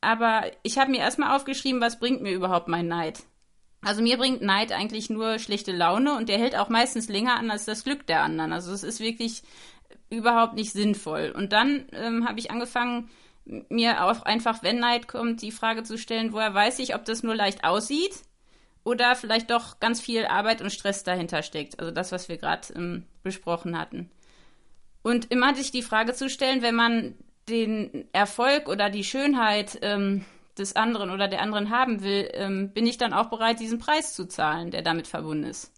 Aber 0.00 0.44
ich 0.62 0.78
habe 0.78 0.90
mir 0.90 1.00
erstmal 1.00 1.36
aufgeschrieben, 1.36 1.80
was 1.80 1.98
bringt 1.98 2.22
mir 2.22 2.32
überhaupt 2.32 2.68
mein 2.68 2.88
Neid? 2.88 3.22
Also 3.82 4.02
mir 4.02 4.18
bringt 4.18 4.42
Neid 4.42 4.72
eigentlich 4.72 5.08
nur 5.08 5.38
schlechte 5.38 5.72
Laune 5.72 6.16
und 6.16 6.28
der 6.28 6.38
hält 6.38 6.56
auch 6.56 6.68
meistens 6.68 7.08
länger 7.08 7.36
an 7.36 7.50
als 7.50 7.64
das 7.64 7.84
Glück 7.84 8.06
der 8.06 8.22
anderen. 8.22 8.52
Also 8.52 8.72
es 8.72 8.82
ist 8.82 9.00
wirklich 9.00 9.42
überhaupt 10.10 10.54
nicht 10.54 10.72
sinnvoll. 10.72 11.32
Und 11.34 11.52
dann 11.52 11.86
ähm, 11.92 12.28
habe 12.28 12.38
ich 12.38 12.50
angefangen, 12.50 13.08
mir 13.68 14.04
auch 14.04 14.22
einfach, 14.22 14.62
wenn 14.62 14.78
Neid 14.78 15.08
kommt, 15.08 15.42
die 15.42 15.50
Frage 15.50 15.82
zu 15.82 15.98
stellen, 15.98 16.32
woher 16.32 16.54
weiß 16.54 16.78
ich, 16.78 16.94
ob 16.94 17.04
das 17.04 17.22
nur 17.22 17.34
leicht 17.34 17.64
aussieht 17.64 18.22
oder 18.84 19.16
vielleicht 19.16 19.50
doch 19.50 19.80
ganz 19.80 20.00
viel 20.00 20.26
Arbeit 20.26 20.62
und 20.62 20.72
Stress 20.72 21.02
dahinter 21.02 21.42
steckt. 21.42 21.78
Also 21.80 21.90
das, 21.90 22.12
was 22.12 22.28
wir 22.28 22.36
gerade 22.36 22.72
ähm, 22.74 23.04
besprochen 23.22 23.78
hatten. 23.78 24.10
Und 25.02 25.30
immer 25.30 25.54
sich 25.54 25.70
die 25.70 25.82
Frage 25.82 26.12
zu 26.12 26.28
stellen, 26.28 26.62
wenn 26.62 26.74
man 26.74 27.14
den 27.48 28.06
Erfolg 28.12 28.68
oder 28.68 28.90
die 28.90 29.04
Schönheit 29.04 29.78
ähm, 29.82 30.24
des 30.58 30.76
anderen 30.76 31.10
oder 31.10 31.28
der 31.28 31.42
anderen 31.42 31.70
haben 31.70 32.02
will, 32.02 32.28
ähm, 32.32 32.72
bin 32.72 32.86
ich 32.86 32.98
dann 32.98 33.12
auch 33.12 33.30
bereit, 33.30 33.60
diesen 33.60 33.78
Preis 33.78 34.14
zu 34.14 34.26
zahlen, 34.26 34.70
der 34.70 34.82
damit 34.82 35.06
verbunden 35.06 35.44
ist. 35.44 35.72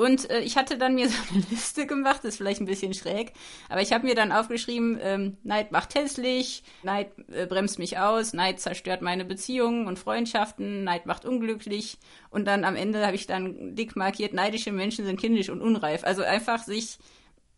Und 0.00 0.30
äh, 0.30 0.40
ich 0.40 0.56
hatte 0.56 0.78
dann 0.78 0.94
mir 0.94 1.08
so 1.08 1.16
eine 1.32 1.44
Liste 1.50 1.86
gemacht, 1.86 2.24
ist 2.24 2.36
vielleicht 2.36 2.60
ein 2.60 2.66
bisschen 2.66 2.94
schräg, 2.94 3.32
aber 3.68 3.82
ich 3.82 3.92
habe 3.92 4.06
mir 4.06 4.14
dann 4.14 4.30
aufgeschrieben, 4.30 4.98
ähm, 5.02 5.36
Neid 5.42 5.72
macht 5.72 5.96
hässlich, 5.96 6.62
Neid 6.84 7.10
äh, 7.32 7.46
bremst 7.46 7.80
mich 7.80 7.98
aus, 7.98 8.32
Neid 8.32 8.60
zerstört 8.60 9.02
meine 9.02 9.24
Beziehungen 9.24 9.88
und 9.88 9.98
Freundschaften, 9.98 10.84
Neid 10.84 11.06
macht 11.06 11.24
unglücklich 11.24 11.98
und 12.30 12.46
dann 12.46 12.64
am 12.64 12.76
Ende 12.76 13.04
habe 13.04 13.16
ich 13.16 13.26
dann 13.26 13.74
dick 13.74 13.96
markiert, 13.96 14.32
neidische 14.32 14.70
Menschen 14.70 15.04
sind 15.04 15.18
kindisch 15.18 15.50
und 15.50 15.60
unreif. 15.60 16.04
Also 16.04 16.22
einfach 16.22 16.62
sich 16.62 16.98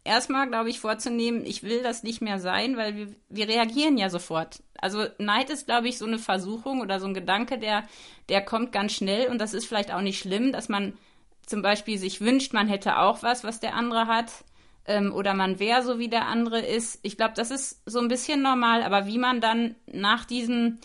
erstmal, 0.04 0.48
glaube 0.48 0.70
ich, 0.70 0.80
vorzunehmen, 0.80 1.44
ich 1.44 1.62
will 1.62 1.82
das 1.82 2.02
nicht 2.02 2.20
mehr 2.22 2.38
sein, 2.38 2.76
weil 2.76 2.96
wir, 2.96 3.08
wir 3.28 3.48
reagieren 3.48 3.98
ja 3.98 4.10
sofort. 4.10 4.62
Also 4.78 5.06
Neid 5.18 5.50
ist, 5.50 5.66
glaube 5.66 5.88
ich, 5.88 5.98
so 5.98 6.06
eine 6.06 6.18
Versuchung 6.18 6.80
oder 6.80 7.00
so 7.00 7.06
ein 7.06 7.14
Gedanke, 7.14 7.58
der, 7.58 7.84
der 8.28 8.42
kommt 8.44 8.72
ganz 8.72 8.92
schnell 8.92 9.28
und 9.28 9.38
das 9.38 9.54
ist 9.54 9.66
vielleicht 9.66 9.92
auch 9.92 10.00
nicht 10.00 10.18
schlimm, 10.18 10.52
dass 10.52 10.68
man 10.68 10.94
zum 11.46 11.62
Beispiel 11.62 11.98
sich 11.98 12.20
wünscht, 12.20 12.52
man 12.52 12.68
hätte 12.68 12.98
auch 12.98 13.22
was, 13.22 13.44
was 13.44 13.60
der 13.60 13.74
andere 13.74 14.06
hat. 14.06 14.30
ähm, 14.86 15.12
oder 15.14 15.34
man 15.34 15.58
wäre 15.58 15.82
so 15.82 15.98
wie 15.98 16.08
der 16.08 16.26
andere 16.26 16.60
ist. 16.60 16.98
Ich 17.02 17.16
glaube, 17.16 17.34
das 17.36 17.50
ist 17.50 17.82
so 17.86 18.00
ein 18.00 18.08
bisschen 18.08 18.42
normal, 18.42 18.82
aber 18.82 19.06
wie 19.06 19.18
man 19.18 19.40
dann 19.40 19.76
nach 19.86 20.24
diesem 20.24 20.78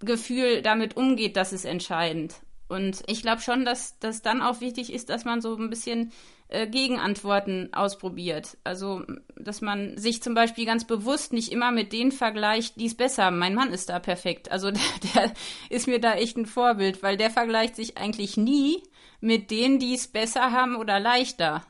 Gefühl 0.00 0.62
damit 0.62 0.96
umgeht, 0.96 1.36
das 1.36 1.52
ist 1.52 1.64
entscheidend. 1.64 2.36
Und 2.74 3.02
ich 3.06 3.22
glaube 3.22 3.40
schon, 3.40 3.64
dass 3.64 3.98
das 4.00 4.20
dann 4.20 4.42
auch 4.42 4.60
wichtig 4.60 4.92
ist, 4.92 5.08
dass 5.08 5.24
man 5.24 5.40
so 5.40 5.56
ein 5.56 5.70
bisschen 5.70 6.12
äh, 6.48 6.66
Gegenantworten 6.66 7.72
ausprobiert. 7.72 8.58
Also, 8.64 9.02
dass 9.36 9.60
man 9.60 9.96
sich 9.96 10.22
zum 10.22 10.34
Beispiel 10.34 10.66
ganz 10.66 10.84
bewusst 10.84 11.32
nicht 11.32 11.52
immer 11.52 11.70
mit 11.70 11.92
denen 11.92 12.12
vergleicht, 12.12 12.78
die 12.80 12.86
es 12.86 12.96
besser 12.96 13.26
haben. 13.26 13.38
Mein 13.38 13.54
Mann 13.54 13.72
ist 13.72 13.88
da 13.88 13.98
perfekt. 13.98 14.50
Also, 14.50 14.70
der, 14.70 14.82
der 15.14 15.32
ist 15.70 15.86
mir 15.86 16.00
da 16.00 16.14
echt 16.14 16.36
ein 16.36 16.46
Vorbild, 16.46 17.02
weil 17.02 17.16
der 17.16 17.30
vergleicht 17.30 17.76
sich 17.76 17.96
eigentlich 17.96 18.36
nie 18.36 18.82
mit 19.20 19.50
denen, 19.50 19.78
die 19.78 19.94
es 19.94 20.08
besser 20.08 20.52
haben 20.52 20.76
oder 20.76 21.00
leichter 21.00 21.64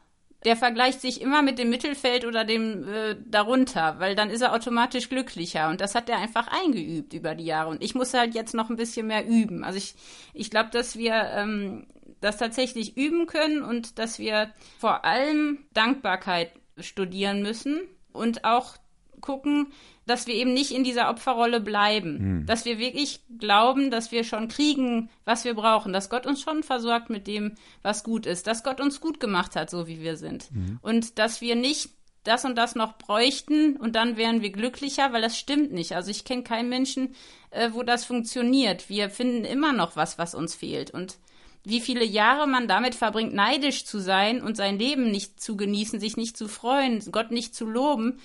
der 0.44 0.56
vergleicht 0.56 1.00
sich 1.00 1.20
immer 1.20 1.42
mit 1.42 1.58
dem 1.58 1.70
Mittelfeld 1.70 2.24
oder 2.26 2.44
dem 2.44 2.86
äh, 2.86 3.16
darunter, 3.26 3.98
weil 3.98 4.14
dann 4.14 4.30
ist 4.30 4.42
er 4.42 4.52
automatisch 4.52 5.08
glücklicher. 5.08 5.68
Und 5.70 5.80
das 5.80 5.94
hat 5.94 6.08
er 6.08 6.18
einfach 6.18 6.48
eingeübt 6.48 7.14
über 7.14 7.34
die 7.34 7.46
Jahre. 7.46 7.70
Und 7.70 7.82
ich 7.82 7.94
muss 7.94 8.12
halt 8.12 8.34
jetzt 8.34 8.54
noch 8.54 8.68
ein 8.68 8.76
bisschen 8.76 9.06
mehr 9.06 9.26
üben. 9.26 9.64
Also 9.64 9.78
ich, 9.78 9.94
ich 10.34 10.50
glaube, 10.50 10.70
dass 10.70 10.96
wir 10.96 11.14
ähm, 11.14 11.86
das 12.20 12.36
tatsächlich 12.36 12.96
üben 12.96 13.26
können 13.26 13.62
und 13.62 13.98
dass 13.98 14.18
wir 14.18 14.50
vor 14.78 15.04
allem 15.04 15.66
Dankbarkeit 15.72 16.52
studieren 16.78 17.42
müssen 17.42 17.80
und 18.12 18.44
auch 18.44 18.76
gucken, 19.24 19.72
dass 20.06 20.26
wir 20.26 20.34
eben 20.34 20.52
nicht 20.52 20.70
in 20.70 20.84
dieser 20.84 21.08
Opferrolle 21.08 21.60
bleiben. 21.60 22.18
Mhm. 22.18 22.46
Dass 22.46 22.64
wir 22.64 22.78
wirklich 22.78 23.20
glauben, 23.38 23.90
dass 23.90 24.12
wir 24.12 24.22
schon 24.22 24.48
kriegen, 24.48 25.08
was 25.24 25.44
wir 25.44 25.54
brauchen. 25.54 25.92
Dass 25.92 26.10
Gott 26.10 26.26
uns 26.26 26.42
schon 26.42 26.62
versorgt 26.62 27.08
mit 27.10 27.26
dem, 27.26 27.54
was 27.82 28.04
gut 28.04 28.26
ist. 28.26 28.46
Dass 28.46 28.62
Gott 28.62 28.80
uns 28.80 29.00
gut 29.00 29.18
gemacht 29.18 29.56
hat, 29.56 29.70
so 29.70 29.88
wie 29.88 30.00
wir 30.00 30.16
sind. 30.16 30.52
Mhm. 30.52 30.78
Und 30.82 31.18
dass 31.18 31.40
wir 31.40 31.56
nicht 31.56 31.90
das 32.22 32.44
und 32.44 32.56
das 32.56 32.74
noch 32.74 32.96
bräuchten 32.96 33.76
und 33.76 33.96
dann 33.96 34.16
wären 34.16 34.40
wir 34.40 34.50
glücklicher, 34.50 35.12
weil 35.12 35.20
das 35.20 35.38
stimmt 35.38 35.72
nicht. 35.72 35.94
Also 35.94 36.10
ich 36.10 36.24
kenne 36.24 36.42
keinen 36.42 36.70
Menschen, 36.70 37.14
äh, 37.50 37.70
wo 37.72 37.82
das 37.82 38.04
funktioniert. 38.04 38.88
Wir 38.88 39.10
finden 39.10 39.44
immer 39.44 39.72
noch 39.72 39.94
was, 39.96 40.16
was 40.18 40.34
uns 40.34 40.54
fehlt. 40.54 40.90
Und 40.90 41.18
wie 41.64 41.80
viele 41.80 42.04
Jahre 42.04 42.46
man 42.46 42.68
damit 42.68 42.94
verbringt, 42.94 43.34
neidisch 43.34 43.84
zu 43.84 43.98
sein 43.98 44.42
und 44.42 44.56
sein 44.56 44.78
Leben 44.78 45.10
nicht 45.10 45.40
zu 45.40 45.56
genießen, 45.56 45.98
sich 45.98 46.16
nicht 46.16 46.36
zu 46.36 46.48
freuen, 46.48 47.02
Gott 47.10 47.30
nicht 47.30 47.54
zu 47.54 47.66
loben, 47.66 48.18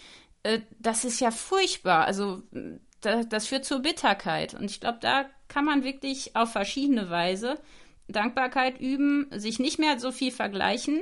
äh, 0.43 0.59
das 0.79 1.03
ist 1.05 1.19
ja 1.19 1.31
furchtbar. 1.31 2.05
Also 2.05 2.43
da, 3.01 3.23
das 3.23 3.47
führt 3.47 3.65
zur 3.65 3.79
Bitterkeit. 3.79 4.53
Und 4.53 4.71
ich 4.71 4.79
glaube, 4.79 4.99
da 5.01 5.25
kann 5.47 5.65
man 5.65 5.83
wirklich 5.83 6.35
auf 6.35 6.51
verschiedene 6.51 7.09
Weise 7.09 7.59
Dankbarkeit 8.07 8.79
üben, 8.79 9.27
sich 9.31 9.59
nicht 9.59 9.79
mehr 9.79 9.99
so 9.99 10.11
viel 10.11 10.31
vergleichen. 10.31 11.01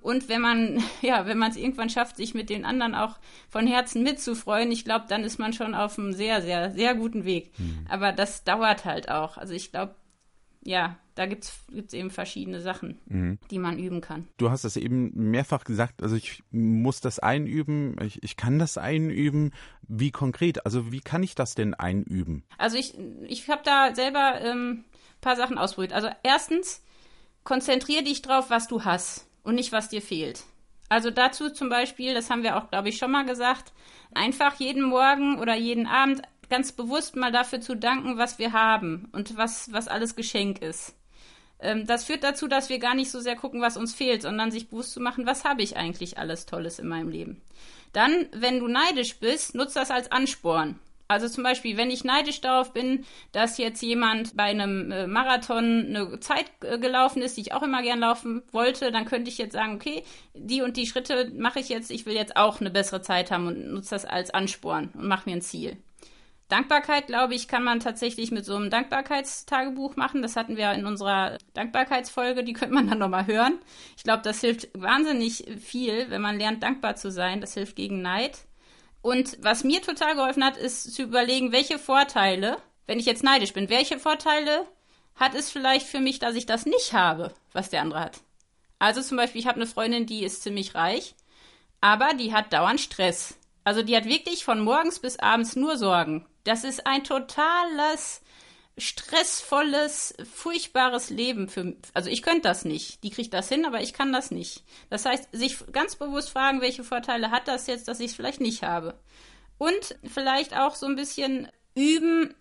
Und 0.00 0.28
wenn 0.28 0.40
man, 0.40 0.82
ja, 1.02 1.26
wenn 1.26 1.38
man 1.38 1.50
es 1.50 1.56
irgendwann 1.56 1.90
schafft, 1.90 2.16
sich 2.16 2.34
mit 2.34 2.50
den 2.50 2.64
anderen 2.64 2.94
auch 2.94 3.18
von 3.48 3.66
Herzen 3.66 4.02
mitzufreuen, 4.02 4.70
ich 4.70 4.84
glaube, 4.84 5.06
dann 5.08 5.24
ist 5.24 5.38
man 5.38 5.52
schon 5.52 5.74
auf 5.74 5.98
einem 5.98 6.12
sehr, 6.12 6.42
sehr, 6.42 6.70
sehr 6.72 6.94
guten 6.94 7.24
Weg. 7.24 7.52
Mhm. 7.58 7.86
Aber 7.88 8.12
das 8.12 8.44
dauert 8.44 8.84
halt 8.84 9.10
auch. 9.10 9.36
Also 9.36 9.54
ich 9.54 9.70
glaube, 9.70 9.96
ja, 10.68 10.98
da 11.14 11.24
gibt 11.24 11.44
es 11.44 11.94
eben 11.94 12.10
verschiedene 12.10 12.60
Sachen, 12.60 12.98
mhm. 13.06 13.38
die 13.50 13.58
man 13.58 13.78
üben 13.78 14.02
kann. 14.02 14.28
Du 14.36 14.50
hast 14.50 14.64
es 14.64 14.76
eben 14.76 15.10
mehrfach 15.14 15.64
gesagt, 15.64 16.02
also 16.02 16.14
ich 16.14 16.42
muss 16.50 17.00
das 17.00 17.18
einüben, 17.18 17.96
ich, 18.02 18.22
ich 18.22 18.36
kann 18.36 18.58
das 18.58 18.76
einüben. 18.76 19.52
Wie 19.88 20.10
konkret? 20.10 20.66
Also 20.66 20.92
wie 20.92 21.00
kann 21.00 21.22
ich 21.22 21.34
das 21.34 21.54
denn 21.54 21.72
einüben? 21.72 22.44
Also 22.58 22.76
ich, 22.76 22.92
ich 23.26 23.48
habe 23.48 23.62
da 23.64 23.94
selber 23.94 24.42
ähm, 24.42 24.84
paar 25.22 25.36
Sachen 25.36 25.56
ausprobiert. 25.56 25.94
Also 25.94 26.10
erstens, 26.22 26.84
konzentriere 27.44 28.02
dich 28.02 28.20
drauf, 28.20 28.50
was 28.50 28.68
du 28.68 28.84
hast 28.84 29.26
und 29.44 29.54
nicht, 29.54 29.72
was 29.72 29.88
dir 29.88 30.02
fehlt. 30.02 30.44
Also 30.90 31.10
dazu 31.10 31.48
zum 31.48 31.70
Beispiel, 31.70 32.12
das 32.12 32.28
haben 32.28 32.42
wir 32.42 32.58
auch, 32.58 32.68
glaube 32.68 32.90
ich, 32.90 32.98
schon 32.98 33.10
mal 33.10 33.24
gesagt, 33.24 33.72
einfach 34.14 34.56
jeden 34.56 34.82
Morgen 34.82 35.38
oder 35.38 35.56
jeden 35.56 35.86
Abend 35.86 36.20
ganz 36.48 36.72
bewusst 36.72 37.16
mal 37.16 37.32
dafür 37.32 37.60
zu 37.60 37.76
danken, 37.76 38.18
was 38.18 38.38
wir 38.38 38.52
haben 38.52 39.08
und 39.12 39.36
was, 39.36 39.72
was 39.72 39.88
alles 39.88 40.16
Geschenk 40.16 40.62
ist. 40.62 40.94
Ähm, 41.60 41.86
das 41.86 42.04
führt 42.04 42.24
dazu, 42.24 42.48
dass 42.48 42.68
wir 42.68 42.78
gar 42.78 42.94
nicht 42.94 43.10
so 43.10 43.20
sehr 43.20 43.36
gucken, 43.36 43.60
was 43.60 43.76
uns 43.76 43.94
fehlt, 43.94 44.22
sondern 44.22 44.50
sich 44.50 44.68
bewusst 44.68 44.92
zu 44.92 45.00
machen, 45.00 45.26
was 45.26 45.44
habe 45.44 45.62
ich 45.62 45.76
eigentlich 45.76 46.18
alles 46.18 46.46
Tolles 46.46 46.78
in 46.78 46.88
meinem 46.88 47.08
Leben. 47.08 47.42
Dann, 47.92 48.26
wenn 48.32 48.60
du 48.60 48.68
neidisch 48.68 49.18
bist, 49.18 49.54
nutzt 49.54 49.76
das 49.76 49.90
als 49.90 50.12
Ansporn. 50.12 50.78
Also 51.10 51.26
zum 51.26 51.42
Beispiel, 51.42 51.78
wenn 51.78 51.90
ich 51.90 52.04
neidisch 52.04 52.42
darauf 52.42 52.74
bin, 52.74 53.06
dass 53.32 53.56
jetzt 53.56 53.80
jemand 53.80 54.36
bei 54.36 54.44
einem 54.44 54.92
äh, 54.92 55.06
Marathon 55.06 55.86
eine 55.88 56.20
Zeit 56.20 56.44
äh, 56.60 56.78
gelaufen 56.78 57.22
ist, 57.22 57.38
die 57.38 57.40
ich 57.40 57.54
auch 57.54 57.62
immer 57.62 57.82
gern 57.82 58.00
laufen 58.00 58.42
wollte, 58.52 58.92
dann 58.92 59.06
könnte 59.06 59.30
ich 59.30 59.38
jetzt 59.38 59.54
sagen, 59.54 59.76
okay, 59.76 60.04
die 60.34 60.60
und 60.60 60.76
die 60.76 60.86
Schritte 60.86 61.32
mache 61.34 61.60
ich 61.60 61.70
jetzt, 61.70 61.90
ich 61.90 62.04
will 62.04 62.14
jetzt 62.14 62.36
auch 62.36 62.60
eine 62.60 62.70
bessere 62.70 63.00
Zeit 63.00 63.30
haben 63.30 63.46
und 63.46 63.72
nutze 63.72 63.94
das 63.94 64.04
als 64.04 64.30
Ansporn 64.30 64.90
und 64.92 65.08
mache 65.08 65.30
mir 65.30 65.36
ein 65.36 65.42
Ziel. 65.42 65.78
Dankbarkeit, 66.48 67.08
glaube 67.08 67.34
ich, 67.34 67.46
kann 67.46 67.62
man 67.62 67.80
tatsächlich 67.80 68.30
mit 68.30 68.44
so 68.44 68.56
einem 68.56 68.70
Dankbarkeitstagebuch 68.70 69.96
machen. 69.96 70.22
Das 70.22 70.34
hatten 70.34 70.56
wir 70.56 70.72
in 70.72 70.86
unserer 70.86 71.36
Dankbarkeitsfolge, 71.52 72.42
die 72.42 72.54
könnte 72.54 72.74
man 72.74 72.88
dann 72.88 72.98
nochmal 72.98 73.26
hören. 73.26 73.58
Ich 73.96 74.02
glaube, 74.02 74.22
das 74.22 74.40
hilft 74.40 74.68
wahnsinnig 74.72 75.44
viel, 75.60 76.10
wenn 76.10 76.22
man 76.22 76.38
lernt, 76.38 76.62
dankbar 76.62 76.96
zu 76.96 77.10
sein. 77.10 77.42
Das 77.42 77.54
hilft 77.54 77.76
gegen 77.76 78.00
Neid. 78.00 78.38
Und 79.02 79.36
was 79.42 79.62
mir 79.62 79.82
total 79.82 80.14
geholfen 80.14 80.42
hat, 80.42 80.56
ist 80.56 80.94
zu 80.94 81.02
überlegen, 81.02 81.52
welche 81.52 81.78
Vorteile, 81.78 82.56
wenn 82.86 82.98
ich 82.98 83.06
jetzt 83.06 83.22
neidisch 83.22 83.52
bin, 83.52 83.68
welche 83.68 83.98
Vorteile 83.98 84.66
hat 85.16 85.34
es 85.34 85.50
vielleicht 85.50 85.86
für 85.86 86.00
mich, 86.00 86.18
dass 86.18 86.34
ich 86.34 86.46
das 86.46 86.64
nicht 86.64 86.94
habe, 86.94 87.32
was 87.52 87.70
der 87.70 87.82
andere 87.82 88.00
hat. 88.00 88.20
Also 88.78 89.02
zum 89.02 89.16
Beispiel, 89.16 89.40
ich 89.40 89.46
habe 89.46 89.56
eine 89.56 89.66
Freundin, 89.66 90.06
die 90.06 90.24
ist 90.24 90.42
ziemlich 90.42 90.74
reich, 90.74 91.14
aber 91.80 92.14
die 92.14 92.32
hat 92.32 92.52
dauernd 92.52 92.80
Stress. 92.80 93.37
Also 93.68 93.82
die 93.82 93.94
hat 93.94 94.06
wirklich 94.06 94.46
von 94.46 94.60
morgens 94.60 94.98
bis 94.98 95.18
abends 95.18 95.54
nur 95.54 95.76
Sorgen. 95.76 96.24
Das 96.44 96.64
ist 96.64 96.86
ein 96.86 97.04
totales 97.04 98.22
stressvolles, 98.78 100.14
furchtbares 100.32 101.10
Leben 101.10 101.48
für 101.48 101.76
also 101.92 102.08
ich 102.08 102.22
könnte 102.22 102.48
das 102.48 102.64
nicht. 102.64 103.04
Die 103.04 103.10
kriegt 103.10 103.34
das 103.34 103.50
hin, 103.50 103.66
aber 103.66 103.82
ich 103.82 103.92
kann 103.92 104.10
das 104.10 104.30
nicht. 104.30 104.64
Das 104.88 105.04
heißt, 105.04 105.28
sich 105.32 105.58
ganz 105.70 105.96
bewusst 105.96 106.30
fragen, 106.30 106.62
welche 106.62 106.82
Vorteile 106.82 107.30
hat 107.30 107.46
das 107.46 107.66
jetzt, 107.66 107.88
dass 107.88 108.00
ich 108.00 108.12
es 108.12 108.16
vielleicht 108.16 108.40
nicht 108.40 108.62
habe. 108.62 108.98
Und 109.58 109.96
vielleicht 110.02 110.56
auch 110.56 110.74
so 110.74 110.86
ein 110.86 110.96
bisschen 110.96 111.46
üben 111.74 112.34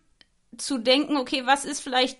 zu 0.55 0.77
denken, 0.77 1.17
okay, 1.17 1.45
was 1.45 1.65
ist 1.65 1.81
vielleicht 1.81 2.19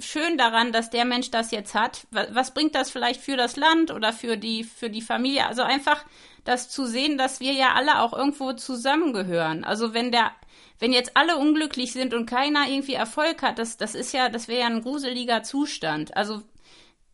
schön 0.00 0.36
daran, 0.36 0.72
dass 0.72 0.90
der 0.90 1.04
Mensch 1.04 1.30
das 1.30 1.50
jetzt 1.50 1.74
hat? 1.74 2.06
Was 2.10 2.52
bringt 2.52 2.74
das 2.74 2.90
vielleicht 2.90 3.20
für 3.20 3.36
das 3.36 3.56
Land 3.56 3.90
oder 3.90 4.12
für 4.12 4.36
die 4.36 4.64
für 4.64 4.90
die 4.90 5.02
Familie? 5.02 5.46
Also 5.46 5.62
einfach 5.62 6.04
das 6.44 6.68
zu 6.68 6.86
sehen, 6.86 7.16
dass 7.16 7.40
wir 7.40 7.52
ja 7.52 7.74
alle 7.74 8.00
auch 8.00 8.12
irgendwo 8.12 8.52
zusammengehören. 8.52 9.64
Also 9.64 9.94
wenn 9.94 10.12
der, 10.12 10.32
wenn 10.78 10.92
jetzt 10.92 11.16
alle 11.16 11.36
unglücklich 11.36 11.92
sind 11.92 12.12
und 12.12 12.26
keiner 12.26 12.68
irgendwie 12.68 12.94
Erfolg 12.94 13.42
hat, 13.42 13.58
das, 13.58 13.76
das 13.76 13.94
ist 13.94 14.12
ja, 14.12 14.28
das 14.28 14.48
wäre 14.48 14.60
ja 14.60 14.66
ein 14.66 14.82
gruseliger 14.82 15.42
Zustand. 15.42 16.16
Also 16.16 16.42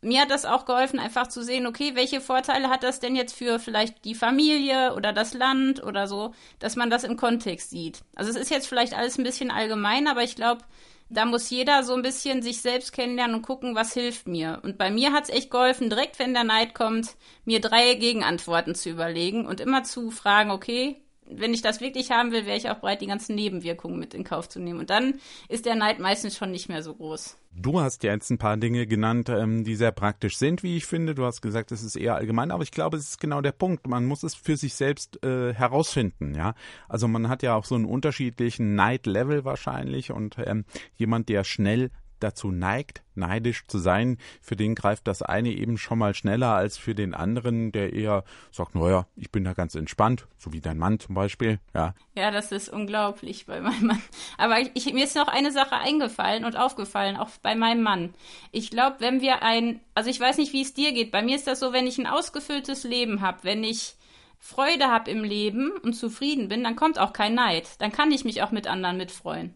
mir 0.03 0.23
hat 0.23 0.31
das 0.31 0.47
auch 0.47 0.65
geholfen, 0.65 0.99
einfach 0.99 1.29
zu 1.29 1.43
sehen, 1.43 1.67
okay, 1.67 1.95
welche 1.95 2.21
Vorteile 2.21 2.71
hat 2.71 2.83
das 2.83 3.01
denn 3.01 3.15
jetzt 3.15 3.35
für 3.35 3.59
vielleicht 3.59 4.05
die 4.05 4.15
Familie 4.15 4.95
oder 4.95 5.13
das 5.13 5.35
Land 5.35 5.83
oder 5.83 6.07
so, 6.07 6.35
dass 6.59 6.75
man 6.75 6.91
das 6.91 7.05
im 7.05 7.17
Kontext 7.17 7.71
sieht. 7.71 8.03
Also 8.15 8.31
es 8.31 8.37
ist 8.37 8.51
jetzt 8.51 8.67
vielleicht 8.67 8.95
alles 8.95 9.19
ein 9.19 9.25
bisschen 9.25 9.51
allgemein, 9.51 10.09
aber 10.09 10.23
ich 10.23 10.37
glaube, 10.37 10.65
da 11.11 11.25
muss 11.25 11.51
jeder 11.51 11.83
so 11.83 11.95
ein 11.95 12.03
bisschen 12.03 12.41
sich 12.41 12.61
selbst 12.61 12.93
kennenlernen 12.93 13.37
und 13.37 13.43
gucken, 13.43 13.75
was 13.75 13.93
hilft 13.93 14.29
mir. 14.29 14.61
Und 14.63 14.79
bei 14.79 14.91
mir 14.91 15.13
hat 15.13 15.25
es 15.25 15.31
echt 15.31 15.51
geholfen, 15.51 15.91
direkt 15.91 16.19
wenn 16.19 16.35
der 16.35 16.45
Neid 16.45 16.75
kommt, 16.75 17.17
mir 17.45 17.61
drei 17.61 17.95
Gegenantworten 17.95 18.75
zu 18.75 18.91
überlegen 18.91 19.45
und 19.45 19.61
immer 19.61 19.83
zu 19.83 20.11
fragen, 20.13 20.53
okay, 20.53 20.97
wenn 21.27 21.53
ich 21.53 21.63
das 21.63 21.81
wirklich 21.81 22.11
haben 22.13 22.33
will, 22.33 22.47
wäre 22.47 22.57
ich 22.57 22.71
auch 22.71 22.79
bereit, 22.79 23.01
die 23.01 23.07
ganzen 23.07 23.35
Nebenwirkungen 23.35 23.99
mit 23.99 24.15
in 24.15 24.25
Kauf 24.25 24.49
zu 24.49 24.61
nehmen. 24.61 24.81
Und 24.81 24.91
dann 24.91 25.21
ist 25.49 25.67
der 25.67 25.75
Neid 25.75 25.99
meistens 25.99 26.37
schon 26.37 26.53
nicht 26.53 26.69
mehr 26.69 26.83
so 26.83 26.95
groß. 26.95 27.37
Du 27.53 27.81
hast 27.81 28.05
ja 28.05 28.13
jetzt 28.13 28.31
ein 28.31 28.39
paar 28.39 28.57
Dinge 28.57 28.87
genannt, 28.87 29.29
ähm, 29.29 29.65
die 29.65 29.75
sehr 29.75 29.91
praktisch 29.91 30.39
sind, 30.39 30.63
wie 30.63 30.77
ich 30.77 30.87
finde. 30.87 31.17
Du 31.17 31.25
hast 31.25 31.41
gesagt, 31.43 31.73
es 31.73 31.83
ist 31.83 31.97
eher 31.97 32.15
allgemein, 32.15 32.53
aber 32.53 32.63
ich 32.63 32.71
glaube, 32.71 32.97
es 32.97 33.09
ist 33.09 33.21
genau 33.21 33.41
der 33.41 33.51
Punkt. 33.53 33.89
Man 33.89 34.07
muss 34.07 34.23
es 34.23 34.37
für 34.37 34.57
sich 34.57 34.75
selbst 34.75 35.23
äh, 35.25 35.53
herausfinden, 35.53 36.35
ja. 36.35 36.55
Also 36.89 37.09
man 37.09 37.29
hat 37.29 37.43
ja 37.43 37.57
auch 37.57 37.65
so 37.65 37.75
einen 37.75 37.87
unterschiedlichen 37.87 38.77
Neidlevel 38.77 39.45
wahrscheinlich 39.45 40.13
und 40.13 40.37
ähm, 40.39 40.65
jemand, 40.95 41.29
der 41.29 41.43
schnell 41.43 41.91
dazu 42.21 42.51
neigt, 42.51 43.03
neidisch 43.15 43.67
zu 43.67 43.79
sein, 43.79 44.19
für 44.41 44.57
den 44.57 44.75
greift 44.75 45.07
das 45.07 45.23
eine 45.23 45.51
eben 45.51 45.79
schon 45.79 45.99
mal 45.99 46.15
schneller 46.15 46.55
als 46.55 46.79
für 46.79 46.95
den 46.95 47.15
anderen, 47.15 47.73
der 47.73 47.93
eher 47.93 48.25
sagt, 48.51 48.75
naja, 48.75 49.07
ich 49.17 49.31
bin 49.31 49.45
da 49.45 49.53
ganz 49.53 49.75
entspannt, 49.75 50.27
so 50.39 50.53
wie 50.53 50.61
dein 50.61 50.79
Mann 50.79 50.99
zum 51.01 51.15
Beispiel, 51.15 51.61
ja. 51.75 51.95
Ja, 52.15 52.31
das 52.31 52.53
ist 52.53 52.69
unglaublich 52.69 53.47
bei 53.47 53.61
meinem 53.61 53.87
Mann. 53.87 54.03
Aber 54.39 54.59
ich, 54.75 54.93
mir 54.93 55.05
ist 55.05 55.17
noch 55.17 55.29
eine 55.29 55.53
Sache 55.53 55.77
eingefallen 55.77 56.45
und 56.45 56.57
aufgefallen, 56.57 57.17
auch 57.17 57.31
bei 57.43 57.55
meinem 57.55 57.83
Mann. 57.83 58.15
Ich 58.53 58.71
glaube, 58.71 58.97
wenn 59.01 59.21
wir 59.21 59.43
ein, 59.43 59.81
also 59.95 60.11
ich 60.11 60.21
weiß 60.21 60.39
nicht, 60.39 60.53
wie 60.53 60.63
es 60.63 60.75
dir 60.75 60.93
geht, 60.93 61.11
bei 61.11 61.23
mir 61.23 61.37
ist 61.37 61.47
das 61.47 61.61
so, 61.61 61.73
wenn 61.73 61.87
ich 61.87 61.99
ein 61.99 62.07
ausgefülltes 62.07 62.85
Leben 62.85 63.21
habe, 63.21 63.39
wenn 63.43 63.65
ich 63.65 63.97
Freude 64.41 64.87
habe 64.87 65.11
im 65.11 65.23
Leben 65.23 65.71
und 65.83 65.93
zufrieden 65.93 66.49
bin, 66.49 66.65
dann 66.65 66.75
kommt 66.75 66.99
auch 66.99 67.13
kein 67.13 67.35
Neid. 67.35 67.69
Dann 67.79 67.93
kann 67.93 68.11
ich 68.11 68.25
mich 68.25 68.43
auch 68.43 68.51
mit 68.51 68.67
anderen 68.67 68.97
mitfreuen. 68.97 69.55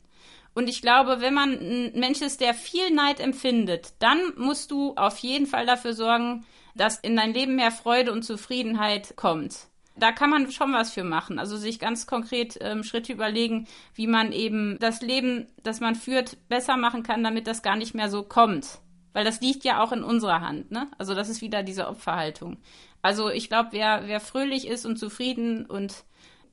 Und 0.54 0.68
ich 0.68 0.80
glaube, 0.80 1.20
wenn 1.20 1.34
man 1.34 1.52
ein 1.52 1.92
Mensch 1.98 2.20
ist, 2.22 2.40
der 2.40 2.54
viel 2.54 2.90
Neid 2.90 3.20
empfindet, 3.20 3.94
dann 3.98 4.18
musst 4.36 4.70
du 4.70 4.94
auf 4.94 5.18
jeden 5.18 5.46
Fall 5.46 5.66
dafür 5.66 5.94
sorgen, 5.94 6.46
dass 6.76 6.98
in 6.98 7.16
dein 7.16 7.34
Leben 7.34 7.56
mehr 7.56 7.72
Freude 7.72 8.12
und 8.12 8.22
Zufriedenheit 8.22 9.14
kommt. 9.16 9.68
da 9.96 10.10
kann 10.10 10.30
man 10.30 10.50
schon 10.50 10.72
was 10.72 10.92
für 10.92 11.04
machen. 11.04 11.38
Also 11.38 11.56
sich 11.56 11.78
ganz 11.78 12.06
konkret 12.06 12.58
ähm, 12.60 12.82
Schritte 12.82 13.12
überlegen, 13.12 13.66
wie 13.94 14.06
man 14.06 14.32
eben 14.32 14.76
das 14.80 15.00
Leben, 15.02 15.46
das 15.62 15.80
man 15.80 15.94
führt, 15.94 16.36
besser 16.48 16.76
machen 16.76 17.02
kann, 17.02 17.22
damit 17.22 17.46
das 17.46 17.62
gar 17.62 17.76
nicht 17.76 17.94
mehr 17.94 18.10
so 18.10 18.22
kommt. 18.24 18.80
Weil 19.12 19.24
das 19.24 19.40
liegt 19.40 19.62
ja 19.62 19.82
auch 19.82 19.92
in 19.92 20.02
unserer 20.02 20.40
Hand, 20.40 20.72
ne? 20.72 20.88
Also 20.98 21.14
das 21.14 21.28
ist 21.28 21.40
wieder 21.40 21.62
diese 21.62 21.86
Opferhaltung. 21.86 22.56
Also 23.02 23.30
ich 23.30 23.48
glaube, 23.48 23.68
wer, 23.70 24.08
wer 24.08 24.18
fröhlich 24.18 24.66
ist 24.66 24.84
und 24.86 24.98
zufrieden 24.98 25.66
und 25.66 26.04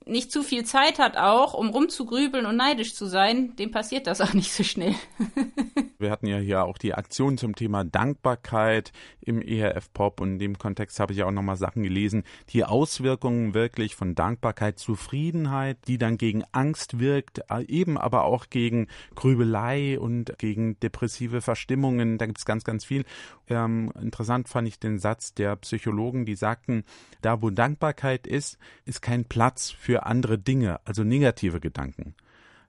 nicht 0.06 0.32
zu 0.32 0.44
viel 0.44 0.66
Zeit 0.66 1.00
hat 1.00 1.16
auch, 1.16 1.54
um 1.54 1.70
rumzugrübeln 1.70 2.46
und 2.46 2.56
neidisch 2.56 2.96
zu 2.96 3.06
sein, 3.06 3.56
dem 3.56 3.72
passiert 3.72 4.08
das 4.08 4.22
auch 4.22 4.34
nicht 4.34 4.52
so 4.52 4.64
schnell. 4.64 4.96
Wir 6.00 6.10
hatten 6.10 6.26
ja 6.26 6.38
hier 6.38 6.64
auch 6.64 6.80
die 6.80 6.96
Aktion 6.96 7.38
zum 7.38 7.56
Thema 7.56 7.84
Dankbarkeit 7.84 8.92
im 9.22 9.42
ERF 9.42 9.94
Pop 9.94 10.20
und 10.20 10.34
in 10.34 10.40
dem 10.40 10.58
Kontext 10.58 11.00
habe 11.00 11.14
ich 11.14 11.20
ja 11.20 11.28
auch 11.28 11.32
nochmal 11.32 11.58
Sachen 11.58 11.84
gelesen, 11.84 12.24
die 12.50 12.66
Auswirkungen 12.66 13.54
wirklich 13.54 13.96
von 13.96 14.16
Dankbarkeit, 14.16 14.80
Zufriedenheit, 14.80 15.78
die 15.88 16.00
dann 16.00 16.18
gegen 16.18 16.44
Angst 16.52 17.00
wirkt, 17.00 17.44
äh, 17.50 17.64
eben 17.68 18.00
aber 18.00 18.24
auch 18.24 18.48
gegen 18.50 18.88
Grübelei 19.14 20.00
und 20.00 20.34
gegen 20.40 20.80
depressive 20.80 21.42
Verstimmungen. 21.42 22.18
Da 22.18 22.26
gibt 22.26 22.40
es 22.40 22.46
ganz, 22.46 22.64
ganz 22.64 22.84
viel. 22.84 23.06
Ähm, 23.52 23.92
interessant 24.00 24.48
fand 24.48 24.66
ich 24.70 24.80
den 24.80 24.98
Satz 24.98 25.34
der 25.34 25.58
Psychologen, 25.58 26.26
die 26.26 26.36
sagten, 26.36 26.86
da 27.22 27.42
wo 27.42 27.50
Dankbarkeit 27.50 28.26
ist, 28.26 28.58
ist 28.86 29.02
kein 29.02 29.26
Platz 29.26 29.72
für 29.72 30.06
andere 30.06 30.40
Dinge, 30.40 30.80
also 30.86 31.04
negative 31.04 31.60
Gedanken. 31.60 32.16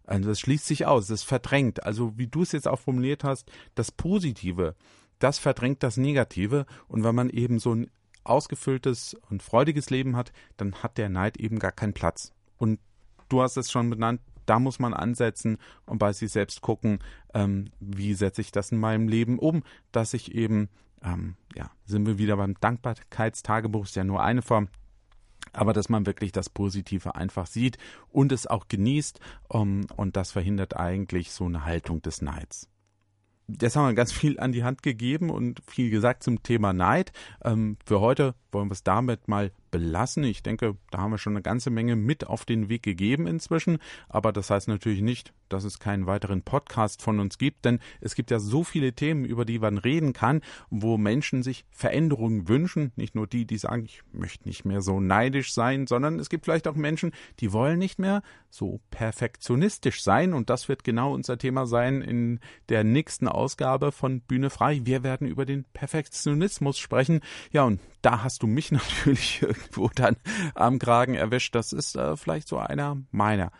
Also 0.04 0.28
das 0.28 0.40
schließt 0.40 0.66
sich 0.66 0.84
aus, 0.84 1.06
das 1.06 1.22
verdrängt. 1.22 1.84
Also 1.84 2.18
wie 2.18 2.26
du 2.26 2.42
es 2.42 2.50
jetzt 2.50 2.66
auch 2.66 2.80
formuliert 2.80 3.22
hast, 3.22 3.48
das 3.76 3.92
Positive, 3.92 4.74
das 5.20 5.38
verdrängt 5.38 5.84
das 5.84 5.96
Negative. 5.96 6.66
Und 6.88 7.04
wenn 7.04 7.14
man 7.14 7.30
eben 7.30 7.60
so 7.60 7.76
ein 7.76 7.88
ausgefülltes 8.24 9.14
und 9.30 9.40
freudiges 9.40 9.88
Leben 9.88 10.16
hat, 10.16 10.32
dann 10.56 10.74
hat 10.82 10.98
der 10.98 11.10
Neid 11.10 11.36
eben 11.36 11.60
gar 11.60 11.72
keinen 11.72 11.94
Platz. 11.94 12.32
Und 12.58 12.80
du 13.28 13.40
hast 13.40 13.56
es 13.56 13.70
schon 13.70 13.88
benannt, 13.88 14.20
da 14.46 14.58
muss 14.58 14.78
man 14.78 14.94
ansetzen 14.94 15.58
und 15.86 15.98
bei 15.98 16.12
sich 16.12 16.30
selbst 16.30 16.60
gucken, 16.60 16.98
ähm, 17.34 17.70
wie 17.80 18.14
setze 18.14 18.40
ich 18.40 18.52
das 18.52 18.72
in 18.72 18.78
meinem 18.78 19.08
Leben 19.08 19.38
um, 19.38 19.62
dass 19.90 20.14
ich 20.14 20.34
eben, 20.34 20.68
ähm, 21.02 21.36
ja, 21.54 21.70
sind 21.84 22.06
wir 22.06 22.18
wieder 22.18 22.36
beim 22.36 22.54
Dankbarkeitstagebuch, 22.60 23.84
ist 23.84 23.96
ja 23.96 24.04
nur 24.04 24.22
eine 24.22 24.42
Form, 24.42 24.68
aber 25.52 25.72
dass 25.72 25.88
man 25.88 26.06
wirklich 26.06 26.32
das 26.32 26.48
Positive 26.48 27.14
einfach 27.14 27.46
sieht 27.46 27.78
und 28.08 28.32
es 28.32 28.46
auch 28.46 28.68
genießt 28.68 29.20
um, 29.48 29.86
und 29.96 30.16
das 30.16 30.32
verhindert 30.32 30.76
eigentlich 30.76 31.32
so 31.32 31.44
eine 31.44 31.64
Haltung 31.64 32.02
des 32.02 32.22
Neids. 32.22 32.68
Jetzt 33.60 33.76
haben 33.76 33.86
wir 33.86 33.94
ganz 33.94 34.12
viel 34.12 34.38
an 34.38 34.52
die 34.52 34.64
Hand 34.64 34.82
gegeben 34.82 35.30
und 35.30 35.60
viel 35.66 35.90
gesagt 35.90 36.22
zum 36.22 36.42
Thema 36.42 36.72
Neid. 36.72 37.12
Ähm, 37.44 37.76
für 37.84 38.00
heute 38.00 38.34
wollen 38.50 38.68
wir 38.68 38.74
es 38.74 38.84
damit 38.84 39.28
mal 39.28 39.50
belassen. 39.72 40.22
Ich 40.22 40.44
denke, 40.44 40.76
da 40.92 40.98
haben 40.98 41.10
wir 41.10 41.18
schon 41.18 41.32
eine 41.32 41.42
ganze 41.42 41.70
Menge 41.70 41.96
mit 41.96 42.24
auf 42.28 42.44
den 42.44 42.68
Weg 42.68 42.84
gegeben 42.84 43.26
inzwischen. 43.26 43.78
Aber 44.08 44.32
das 44.32 44.50
heißt 44.50 44.68
natürlich 44.68 45.00
nicht, 45.00 45.32
dass 45.52 45.64
es 45.64 45.78
keinen 45.78 46.06
weiteren 46.06 46.42
Podcast 46.42 47.02
von 47.02 47.20
uns 47.20 47.38
gibt, 47.38 47.64
denn 47.64 47.78
es 48.00 48.14
gibt 48.14 48.30
ja 48.30 48.38
so 48.38 48.64
viele 48.64 48.92
Themen, 48.92 49.24
über 49.24 49.44
die 49.44 49.58
man 49.58 49.78
reden 49.78 50.12
kann, 50.12 50.40
wo 50.70 50.96
Menschen 50.96 51.42
sich 51.42 51.64
Veränderungen 51.70 52.48
wünschen. 52.48 52.92
Nicht 52.96 53.14
nur 53.14 53.26
die, 53.26 53.46
die 53.46 53.58
sagen, 53.58 53.84
ich 53.84 54.02
möchte 54.12 54.48
nicht 54.48 54.64
mehr 54.64 54.82
so 54.82 55.00
neidisch 55.00 55.52
sein, 55.52 55.86
sondern 55.86 56.18
es 56.18 56.28
gibt 56.28 56.44
vielleicht 56.44 56.68
auch 56.68 56.74
Menschen, 56.74 57.12
die 57.40 57.52
wollen 57.52 57.78
nicht 57.78 57.98
mehr 57.98 58.22
so 58.50 58.80
perfektionistisch 58.90 60.02
sein. 60.02 60.34
Und 60.34 60.50
das 60.50 60.68
wird 60.68 60.84
genau 60.84 61.12
unser 61.14 61.38
Thema 61.38 61.66
sein 61.66 62.02
in 62.02 62.40
der 62.68 62.84
nächsten 62.84 63.28
Ausgabe 63.28 63.92
von 63.92 64.20
Bühne 64.20 64.50
frei. 64.50 64.80
Wir 64.84 65.02
werden 65.02 65.26
über 65.26 65.46
den 65.46 65.64
Perfektionismus 65.72 66.78
sprechen. 66.78 67.20
Ja, 67.50 67.64
und 67.64 67.80
da 68.02 68.22
hast 68.22 68.42
du 68.42 68.46
mich 68.46 68.72
natürlich 68.72 69.42
irgendwo 69.42 69.88
dann 69.94 70.16
am 70.54 70.78
Kragen 70.78 71.14
erwischt. 71.14 71.54
Das 71.54 71.72
ist 71.72 71.96
äh, 71.96 72.16
vielleicht 72.16 72.48
so 72.48 72.58
einer 72.58 72.98
meiner 73.10 73.52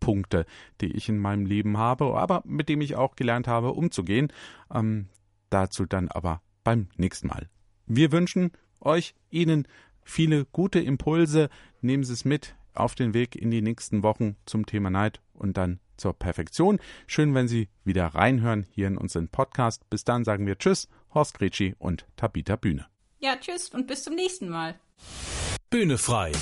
Schwachpunkte, 0.00 0.46
die 0.80 0.92
ich 0.92 1.08
in 1.08 1.18
meinem 1.18 1.46
Leben 1.46 1.78
habe, 1.78 2.16
aber 2.16 2.42
mit 2.44 2.68
dem 2.68 2.80
ich 2.80 2.96
auch 2.96 3.16
gelernt 3.16 3.46
habe, 3.46 3.72
umzugehen. 3.72 4.32
Ähm, 4.72 5.08
dazu 5.50 5.86
dann 5.86 6.08
aber 6.08 6.42
beim 6.64 6.88
nächsten 6.96 7.28
Mal. 7.28 7.48
Wir 7.86 8.12
wünschen 8.12 8.52
euch, 8.80 9.14
Ihnen 9.30 9.66
viele 10.02 10.46
gute 10.46 10.80
Impulse. 10.80 11.50
Nehmen 11.80 12.04
Sie 12.04 12.12
es 12.12 12.24
mit 12.24 12.54
auf 12.74 12.94
den 12.94 13.14
Weg 13.14 13.36
in 13.36 13.50
die 13.50 13.62
nächsten 13.62 14.02
Wochen 14.02 14.36
zum 14.46 14.66
Thema 14.66 14.90
Neid 14.90 15.20
und 15.34 15.56
dann 15.56 15.80
zur 15.96 16.14
Perfektion. 16.14 16.78
Schön, 17.06 17.34
wenn 17.34 17.48
Sie 17.48 17.68
wieder 17.84 18.06
reinhören 18.06 18.66
hier 18.70 18.86
in 18.86 18.96
unseren 18.96 19.28
Podcast. 19.28 19.88
Bis 19.90 20.04
dann 20.04 20.24
sagen 20.24 20.46
wir 20.46 20.56
Tschüss, 20.56 20.88
Horst 21.12 21.38
Gretschi 21.38 21.74
und 21.78 22.06
Tabita 22.16 22.56
Bühne. 22.56 22.86
Ja, 23.18 23.36
tschüss 23.36 23.68
und 23.68 23.86
bis 23.86 24.04
zum 24.04 24.14
nächsten 24.14 24.48
Mal. 24.48 24.80
Bühne 25.68 25.98
frei. 25.98 26.32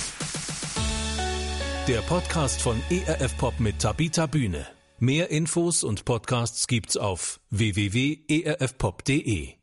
Der 1.89 2.01
Podcast 2.01 2.61
von 2.61 2.79
ERF 2.91 3.35
Pop 3.39 3.59
mit 3.59 3.79
Tabita 3.79 4.27
Bühne. 4.27 4.67
Mehr 4.99 5.31
Infos 5.31 5.83
und 5.83 6.05
Podcasts 6.05 6.67
gibt's 6.67 6.97
auf 6.97 7.39
www.erfpop.de. 7.49 9.58